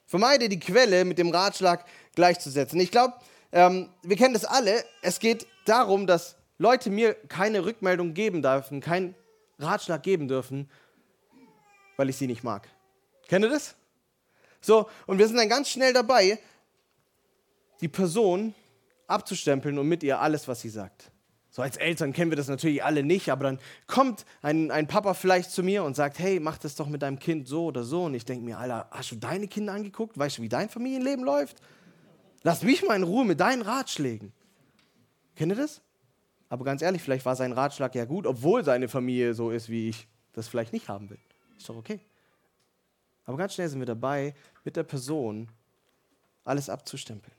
Vermeide 0.06 0.50
die 0.50 0.60
Quelle 0.60 1.06
mit 1.06 1.18
dem 1.18 1.30
Ratschlag 1.30 1.86
gleichzusetzen. 2.16 2.80
Ich 2.80 2.92
glaube, 2.92 3.14
ähm, 3.52 3.90
wir 4.04 4.18
kennen 4.18 4.34
das 4.34 4.46
alle. 4.46 4.84
Es 5.02 5.20
geht 5.20 5.48
darum, 5.66 6.06
dass 6.06 6.36
Leute 6.58 6.90
mir 6.90 7.14
keine 7.14 7.66
Rückmeldung 7.66 8.14
geben 8.14 8.42
dürfen, 8.42 8.82
keinen 8.82 9.16
Ratschlag 9.58 10.04
geben 10.04 10.28
dürfen, 10.28 10.70
weil 11.98 12.10
ich 12.10 12.18
sie 12.18 12.28
nicht 12.28 12.44
mag. 12.44 12.68
Kennt 13.32 13.46
ihr 13.46 13.50
das? 13.50 13.78
So, 14.60 14.90
und 15.08 15.18
wir 15.18 15.26
sind 15.26 15.38
dann 15.38 15.48
ganz 15.48 15.70
schnell 15.70 15.94
dabei, 15.94 16.38
die 17.80 17.88
Person 17.88 18.54
abzustempeln 19.08 19.80
und 19.80 19.88
mit 19.88 20.04
ihr 20.04 20.20
alles, 20.20 20.50
was 20.50 20.60
sie 20.60 20.68
sagt. 20.68 21.10
So 21.50 21.62
als 21.62 21.78
Eltern 21.78 22.12
kennen 22.12 22.30
wir 22.30 22.36
das 22.36 22.50
natürlich 22.50 22.84
alle 22.84 23.04
nicht, 23.04 23.30
aber 23.30 23.46
dann 23.46 23.60
kommt 23.88 24.26
ein, 24.42 24.70
ein 24.70 24.86
Papa 24.86 25.14
vielleicht 25.14 25.50
zu 25.52 25.64
mir 25.64 25.86
und 25.86 25.96
sagt, 25.96 26.20
hey, 26.20 26.42
mach 26.42 26.58
das 26.58 26.76
doch 26.76 26.88
mit 26.88 27.04
deinem 27.04 27.20
Kind 27.20 27.48
so 27.48 27.68
oder 27.68 27.86
so. 27.86 28.04
Und 28.04 28.16
ich 28.16 28.26
denke 28.26 28.44
mir, 28.44 28.58
Alter, 28.58 28.90
hast 28.92 29.12
du 29.12 29.16
deine 29.16 29.48
Kinder 29.48 29.72
angeguckt? 29.72 30.18
Weißt 30.18 30.40
du, 30.40 30.42
wie 30.42 30.50
dein 30.50 30.68
Familienleben 30.68 31.24
läuft? 31.24 31.62
Lass 32.44 32.64
mich 32.64 32.86
mal 32.86 32.98
in 32.98 33.04
Ruhe 33.04 33.24
mit 33.24 33.40
deinen 33.40 33.62
Ratschlägen. 33.62 34.34
Kennt 35.38 35.54
ihr 35.54 35.58
das? 35.58 35.80
Aber 36.50 36.66
ganz 36.66 36.82
ehrlich, 36.82 37.02
vielleicht 37.02 37.26
war 37.26 37.38
sein 37.38 37.54
Ratschlag 37.54 37.96
ja 37.96 38.04
gut, 38.04 38.28
obwohl 38.28 38.66
seine 38.66 38.90
Familie 38.90 39.34
so 39.34 39.52
ist, 39.52 39.70
wie 39.70 39.88
ich 39.88 40.10
das 40.34 40.50
vielleicht 40.50 40.74
nicht 40.74 40.90
haben 40.90 41.10
will. 41.10 41.20
Ist 41.58 41.70
doch 41.70 41.78
okay. 41.78 42.02
Aber 43.26 43.38
ganz 43.38 43.54
schnell 43.54 43.70
sind 43.70 43.80
wir 43.80 43.86
dabei, 43.86 44.34
mit 44.64 44.76
der 44.76 44.84
Person 44.84 45.50
alles 46.44 46.70
abzustempeln. 46.70 47.36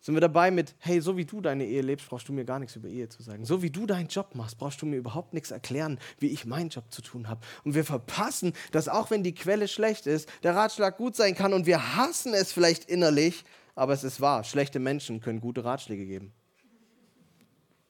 Sind 0.00 0.14
wir 0.14 0.20
dabei 0.20 0.50
mit, 0.50 0.74
hey, 0.78 1.00
so 1.00 1.16
wie 1.16 1.24
du 1.24 1.40
deine 1.40 1.66
Ehe 1.66 1.82
lebst, 1.82 2.08
brauchst 2.08 2.28
du 2.28 2.32
mir 2.32 2.44
gar 2.44 2.58
nichts 2.60 2.76
über 2.76 2.88
Ehe 2.88 3.08
zu 3.08 3.22
sagen. 3.22 3.44
So 3.44 3.62
wie 3.62 3.70
du 3.70 3.84
deinen 3.84 4.08
Job 4.08 4.34
machst, 4.34 4.56
brauchst 4.56 4.80
du 4.80 4.86
mir 4.86 4.96
überhaupt 4.96 5.34
nichts 5.34 5.50
erklären, 5.50 5.98
wie 6.18 6.28
ich 6.28 6.46
meinen 6.46 6.70
Job 6.70 6.84
zu 6.90 7.02
tun 7.02 7.28
habe. 7.28 7.40
Und 7.64 7.74
wir 7.74 7.84
verpassen, 7.84 8.52
dass 8.70 8.88
auch 8.88 9.10
wenn 9.10 9.24
die 9.24 9.34
Quelle 9.34 9.66
schlecht 9.66 10.06
ist, 10.06 10.28
der 10.44 10.54
Ratschlag 10.54 10.96
gut 10.96 11.16
sein 11.16 11.34
kann 11.34 11.52
und 11.52 11.66
wir 11.66 11.96
hassen 11.96 12.32
es 12.32 12.52
vielleicht 12.52 12.84
innerlich, 12.84 13.44
aber 13.74 13.92
es 13.92 14.04
ist 14.04 14.20
wahr, 14.20 14.44
schlechte 14.44 14.78
Menschen 14.78 15.20
können 15.20 15.40
gute 15.40 15.64
Ratschläge 15.64 16.06
geben. 16.06 16.32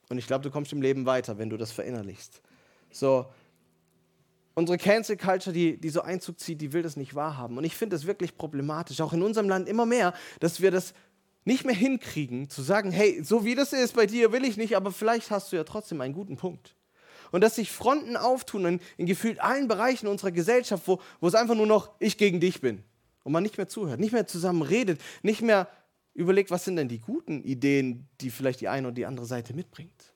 Und 0.09 0.17
ich 0.17 0.27
glaube, 0.27 0.43
du 0.43 0.51
kommst 0.51 0.73
im 0.73 0.81
Leben 0.81 1.05
weiter, 1.05 1.37
wenn 1.39 1.51
du 1.51 1.59
das 1.59 1.73
verinnerlichst. 1.73 2.41
So, 2.91 3.27
unsere 4.59 4.77
Cancel 4.77 5.17
Culture, 5.17 5.55
die, 5.55 5.77
die 5.79 5.89
so 5.89 6.03
Einzug 6.03 6.41
zieht, 6.41 6.61
die 6.61 6.73
will 6.73 6.83
das 6.83 6.97
nicht 6.97 7.15
wahrhaben. 7.15 7.57
Und 7.57 7.65
ich 7.65 7.77
finde 7.77 7.97
es 7.97 8.07
wirklich 8.07 8.37
problematisch, 8.37 9.01
auch 9.01 9.13
in 9.13 9.23
unserem 9.23 9.49
Land 9.49 9.69
immer 9.69 9.87
mehr, 9.87 10.15
dass 10.41 10.61
wir 10.61 10.71
das 10.71 10.95
nicht 11.45 11.65
mehr 11.65 11.75
hinkriegen, 11.75 12.51
zu 12.51 12.63
sagen, 12.63 12.91
hey, 12.91 13.23
so 13.23 13.45
wie 13.45 13.55
das 13.55 13.73
ist 13.73 13.95
bei 13.95 14.07
dir, 14.07 14.33
will 14.33 14.45
ich 14.45 14.57
nicht, 14.57 14.77
aber 14.77 14.91
vielleicht 14.91 15.31
hast 15.31 15.53
du 15.53 15.57
ja 15.57 15.65
trotzdem 15.65 16.01
einen 16.01 16.13
guten 16.13 16.37
Punkt. 16.37 16.75
Und 17.31 17.43
dass 17.43 17.55
sich 17.55 17.71
Fronten 17.71 18.17
auftun 18.17 18.65
in, 18.65 18.81
in 18.97 19.07
gefühlt 19.07 19.41
allen 19.41 19.69
Bereichen 19.69 20.09
unserer 20.09 20.33
Gesellschaft, 20.33 20.83
wo, 20.87 21.01
wo 21.21 21.29
es 21.29 21.35
einfach 21.35 21.55
nur 21.55 21.67
noch 21.67 21.91
ich 22.01 22.19
gegen 22.19 22.41
dich 22.41 22.61
bin 22.61 22.83
und 23.25 23.33
man 23.33 23.43
nicht 23.43 23.59
mehr 23.59 23.69
zuhört, 23.69 24.01
nicht 24.01 24.13
mehr 24.13 24.27
zusammen 24.27 24.63
redet, 24.63 25.01
nicht 25.23 25.41
mehr 25.41 25.69
überlegt, 26.15 26.51
was 26.51 26.65
sind 26.65 26.77
denn 26.77 26.89
die 26.89 27.01
guten 27.01 27.43
Ideen, 27.43 28.09
die 28.21 28.31
vielleicht 28.31 28.61
die 28.61 28.69
eine 28.69 28.89
oder 28.89 28.95
die 28.95 29.07
andere 29.07 29.27
Seite 29.27 29.55
mitbringt. 29.55 30.13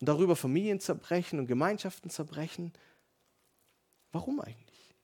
Und 0.00 0.08
darüber 0.08 0.34
Familien 0.34 0.80
zerbrechen 0.80 1.38
und 1.38 1.46
Gemeinschaften 1.46 2.10
zerbrechen 2.10 2.72
Warum 4.12 4.40
eigentlich? 4.40 4.94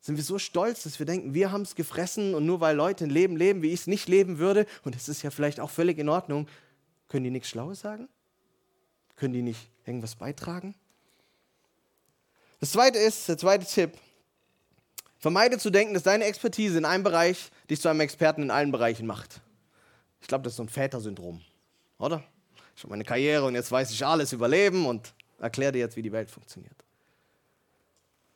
Sind 0.00 0.16
wir 0.16 0.24
so 0.24 0.38
stolz, 0.38 0.84
dass 0.84 0.98
wir 0.98 1.06
denken, 1.06 1.34
wir 1.34 1.52
haben 1.52 1.62
es 1.62 1.74
gefressen 1.74 2.34
und 2.34 2.46
nur 2.46 2.60
weil 2.60 2.74
Leute 2.74 3.04
ein 3.04 3.10
Leben 3.10 3.36
leben, 3.36 3.62
wie 3.62 3.68
ich 3.68 3.80
es 3.80 3.86
nicht 3.86 4.08
leben 4.08 4.38
würde, 4.38 4.66
und 4.82 4.96
es 4.96 5.08
ist 5.08 5.22
ja 5.22 5.30
vielleicht 5.30 5.60
auch 5.60 5.70
völlig 5.70 5.98
in 5.98 6.08
Ordnung, 6.08 6.48
können 7.08 7.24
die 7.24 7.30
nichts 7.30 7.50
Schlaues 7.50 7.80
sagen? 7.80 8.08
Können 9.16 9.34
die 9.34 9.42
nicht 9.42 9.68
irgendwas 9.84 10.14
beitragen? 10.14 10.74
Das 12.60 12.72
zweite 12.72 12.98
ist, 12.98 13.28
der 13.28 13.36
zweite 13.36 13.66
Tipp, 13.66 13.92
vermeide 15.18 15.58
zu 15.58 15.70
denken, 15.70 15.92
dass 15.92 16.02
deine 16.02 16.24
Expertise 16.24 16.78
in 16.78 16.84
einem 16.84 17.04
Bereich 17.04 17.50
dich 17.68 17.80
zu 17.80 17.88
einem 17.88 18.00
Experten 18.00 18.42
in 18.42 18.50
allen 18.50 18.72
Bereichen 18.72 19.06
macht. 19.06 19.40
Ich 20.20 20.28
glaube, 20.28 20.44
das 20.44 20.54
ist 20.54 20.58
so 20.58 20.62
ein 20.62 20.68
Vätersyndrom, 20.68 21.42
oder? 21.98 22.24
Ich 22.74 22.82
habe 22.82 22.90
meine 22.90 23.04
Karriere 23.04 23.44
und 23.44 23.54
jetzt 23.54 23.70
weiß 23.70 23.90
ich 23.90 24.04
alles 24.04 24.32
über 24.32 24.48
Leben 24.48 24.86
und 24.86 25.12
erkläre 25.38 25.72
dir 25.72 25.80
jetzt, 25.80 25.96
wie 25.96 26.02
die 26.02 26.12
Welt 26.12 26.30
funktioniert. 26.30 26.84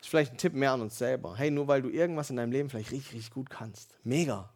Ist 0.05 0.11
vielleicht 0.11 0.33
ein 0.33 0.37
Tipp 0.37 0.53
mehr 0.53 0.73
an 0.73 0.83
uns 0.83 0.99
selber. 0.99 1.35
Hey, 1.35 1.51
nur 1.51 1.67
weil 1.67 1.81
du 1.81 1.89
irgendwas 1.89 2.29
in 2.29 2.37
deinem 2.37 2.53
Leben 2.53 2.69
vielleicht 2.69 2.93
richtig, 2.93 3.15
richtig 3.15 3.33
gut 3.33 3.49
kannst, 3.49 3.97
mega. 4.05 4.53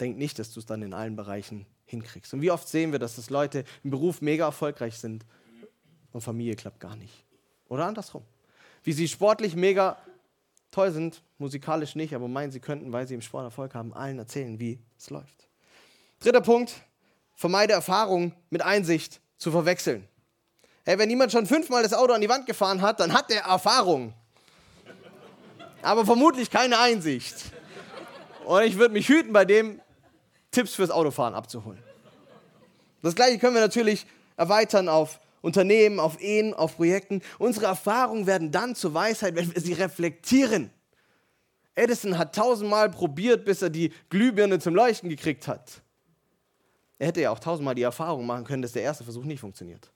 Denk 0.00 0.16
nicht, 0.16 0.38
dass 0.38 0.50
du 0.54 0.60
es 0.60 0.64
dann 0.64 0.80
in 0.80 0.94
allen 0.94 1.14
Bereichen 1.14 1.66
hinkriegst. 1.84 2.32
Und 2.32 2.40
wie 2.40 2.50
oft 2.50 2.66
sehen 2.66 2.90
wir, 2.90 2.98
dass 2.98 3.16
das 3.16 3.28
Leute 3.28 3.64
im 3.84 3.90
Beruf 3.90 4.22
mega 4.22 4.46
erfolgreich 4.46 4.96
sind 4.96 5.26
und 6.12 6.22
Familie 6.22 6.56
klappt 6.56 6.80
gar 6.80 6.96
nicht. 6.96 7.12
Oder 7.68 7.84
andersrum. 7.84 8.22
Wie 8.82 8.94
sie 8.94 9.08
sportlich 9.08 9.56
mega 9.56 9.98
toll 10.70 10.90
sind, 10.90 11.22
musikalisch 11.36 11.94
nicht, 11.94 12.14
aber 12.14 12.26
meinen, 12.26 12.50
sie 12.50 12.60
könnten, 12.60 12.92
weil 12.92 13.06
sie 13.06 13.12
im 13.12 13.20
Sport 13.20 13.44
Erfolg 13.44 13.74
haben, 13.74 13.92
allen 13.92 14.18
erzählen, 14.18 14.58
wie 14.58 14.78
es 14.98 15.10
läuft. 15.10 15.48
Dritter 16.20 16.40
Punkt, 16.40 16.80
vermeide 17.34 17.74
Erfahrung 17.74 18.32
mit 18.48 18.62
Einsicht 18.62 19.20
zu 19.36 19.50
verwechseln. 19.50 20.08
Hey, 20.86 20.98
wenn 20.98 21.10
jemand 21.10 21.30
schon 21.30 21.44
fünfmal 21.44 21.82
das 21.82 21.92
Auto 21.92 22.14
an 22.14 22.22
die 22.22 22.28
Wand 22.30 22.46
gefahren 22.46 22.80
hat, 22.80 23.00
dann 23.00 23.12
hat 23.12 23.30
er 23.30 23.42
Erfahrung. 23.42 24.14
Aber 25.82 26.06
vermutlich 26.06 26.50
keine 26.50 26.78
Einsicht. 26.78 27.36
Und 28.44 28.62
ich 28.62 28.78
würde 28.78 28.94
mich 28.94 29.08
hüten, 29.08 29.32
bei 29.32 29.44
dem 29.44 29.80
Tipps 30.50 30.74
fürs 30.74 30.90
Autofahren 30.90 31.34
abzuholen. 31.34 31.82
Das 33.02 33.14
gleiche 33.14 33.38
können 33.38 33.54
wir 33.54 33.60
natürlich 33.60 34.06
erweitern 34.36 34.88
auf 34.88 35.20
Unternehmen, 35.40 35.98
auf 35.98 36.20
Ehen, 36.20 36.54
auf 36.54 36.76
Projekten. 36.76 37.20
Unsere 37.38 37.66
Erfahrungen 37.66 38.26
werden 38.26 38.52
dann 38.52 38.74
zur 38.74 38.94
Weisheit, 38.94 39.34
wenn 39.34 39.52
wir 39.52 39.60
sie 39.60 39.72
reflektieren. 39.72 40.70
Edison 41.74 42.18
hat 42.18 42.34
tausendmal 42.34 42.90
probiert, 42.90 43.44
bis 43.44 43.62
er 43.62 43.70
die 43.70 43.92
Glühbirne 44.10 44.58
zum 44.58 44.74
Leuchten 44.74 45.08
gekriegt 45.08 45.48
hat. 45.48 45.82
Er 46.98 47.08
hätte 47.08 47.22
ja 47.22 47.30
auch 47.30 47.40
tausendmal 47.40 47.74
die 47.74 47.82
Erfahrung 47.82 48.26
machen 48.26 48.44
können, 48.44 48.62
dass 48.62 48.72
der 48.72 48.82
erste 48.82 49.02
Versuch 49.02 49.24
nicht 49.24 49.40
funktioniert. 49.40 49.90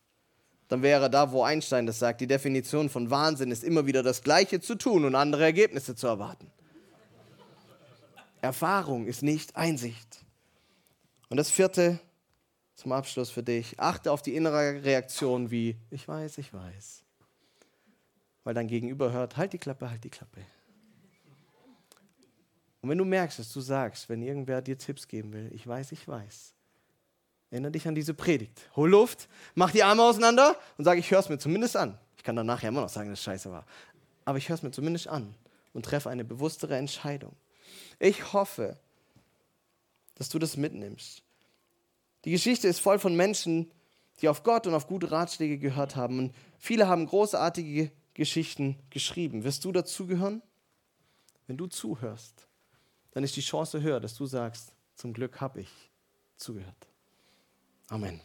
Dann 0.68 0.82
wäre 0.82 1.08
da, 1.08 1.30
wo 1.30 1.42
Einstein 1.42 1.86
das 1.86 1.98
sagt, 1.98 2.20
die 2.20 2.26
Definition 2.26 2.88
von 2.88 3.10
Wahnsinn 3.10 3.50
ist 3.50 3.62
immer 3.62 3.86
wieder 3.86 4.02
das 4.02 4.22
Gleiche 4.22 4.60
zu 4.60 4.74
tun 4.74 5.04
und 5.04 5.14
andere 5.14 5.44
Ergebnisse 5.44 5.94
zu 5.94 6.06
erwarten. 6.06 6.50
Erfahrung 8.40 9.06
ist 9.06 9.22
nicht 9.22 9.56
Einsicht. 9.56 10.24
Und 11.28 11.36
das 11.36 11.50
vierte, 11.50 12.00
zum 12.76 12.92
Abschluss 12.92 13.30
für 13.30 13.42
dich. 13.42 13.80
Achte 13.80 14.12
auf 14.12 14.22
die 14.22 14.36
innere 14.36 14.84
Reaktion 14.84 15.50
wie, 15.50 15.76
ich 15.90 16.06
weiß, 16.06 16.38
ich 16.38 16.52
weiß. 16.52 17.02
Weil 18.44 18.54
dein 18.54 18.68
Gegenüber 18.68 19.12
hört, 19.12 19.36
halt 19.36 19.52
die 19.52 19.58
Klappe, 19.58 19.90
halt 19.90 20.04
die 20.04 20.10
Klappe. 20.10 20.42
Und 22.82 22.90
wenn 22.90 22.98
du 22.98 23.04
merkst, 23.04 23.38
dass 23.38 23.52
du 23.52 23.60
sagst, 23.60 24.08
wenn 24.08 24.22
irgendwer 24.22 24.62
dir 24.62 24.78
Tipps 24.78 25.08
geben 25.08 25.32
will, 25.32 25.50
ich 25.52 25.66
weiß, 25.66 25.90
ich 25.92 26.06
weiß, 26.06 26.54
erinnere 27.50 27.72
dich 27.72 27.86
an 27.86 27.94
diese 27.94 28.14
Predigt. 28.14 28.68
Hol 28.76 28.90
Luft, 28.90 29.28
mach 29.54 29.70
die 29.70 29.82
Arme 29.82 30.02
auseinander 30.02 30.56
und 30.78 30.84
sag, 30.84 30.98
ich 30.98 31.10
höre 31.10 31.20
es 31.20 31.28
mir 31.28 31.38
zumindest 31.38 31.76
an. 31.76 31.98
Ich 32.16 32.22
kann 32.22 32.36
dann 32.36 32.46
nachher 32.46 32.68
immer 32.68 32.80
noch 32.80 32.88
sagen, 32.88 33.10
dass 33.10 33.20
es 33.20 33.24
scheiße 33.24 33.50
war. 33.50 33.64
Aber 34.24 34.38
ich 34.38 34.48
höre 34.48 34.56
es 34.56 34.62
mir 34.62 34.72
zumindest 34.72 35.08
an 35.08 35.34
und 35.72 35.84
treffe 35.84 36.10
eine 36.10 36.24
bewusstere 36.24 36.76
Entscheidung. 36.76 37.36
Ich 37.98 38.32
hoffe, 38.32 38.76
dass 40.16 40.28
du 40.28 40.38
das 40.38 40.56
mitnimmst 40.56 41.22
die 42.26 42.32
Geschichte 42.32 42.66
ist 42.66 42.80
voll 42.80 42.98
von 42.98 43.14
Menschen, 43.14 43.70
die 44.20 44.28
auf 44.28 44.42
Gott 44.42 44.66
und 44.66 44.74
auf 44.74 44.88
gute 44.88 45.12
Ratschläge 45.12 45.58
gehört 45.58 45.94
haben. 45.94 46.18
Und 46.18 46.34
viele 46.58 46.88
haben 46.88 47.06
großartige 47.06 47.92
Geschichten 48.14 48.76
geschrieben. 48.90 49.44
Wirst 49.44 49.64
du 49.64 49.70
dazugehören? 49.70 50.42
Wenn 51.46 51.56
du 51.56 51.68
zuhörst, 51.68 52.48
dann 53.12 53.22
ist 53.22 53.36
die 53.36 53.42
Chance 53.42 53.80
höher, 53.80 54.00
dass 54.00 54.16
du 54.16 54.26
sagst, 54.26 54.74
zum 54.96 55.12
Glück 55.12 55.40
habe 55.40 55.60
ich 55.60 55.70
zugehört. 56.36 56.88
Amen. 57.90 58.20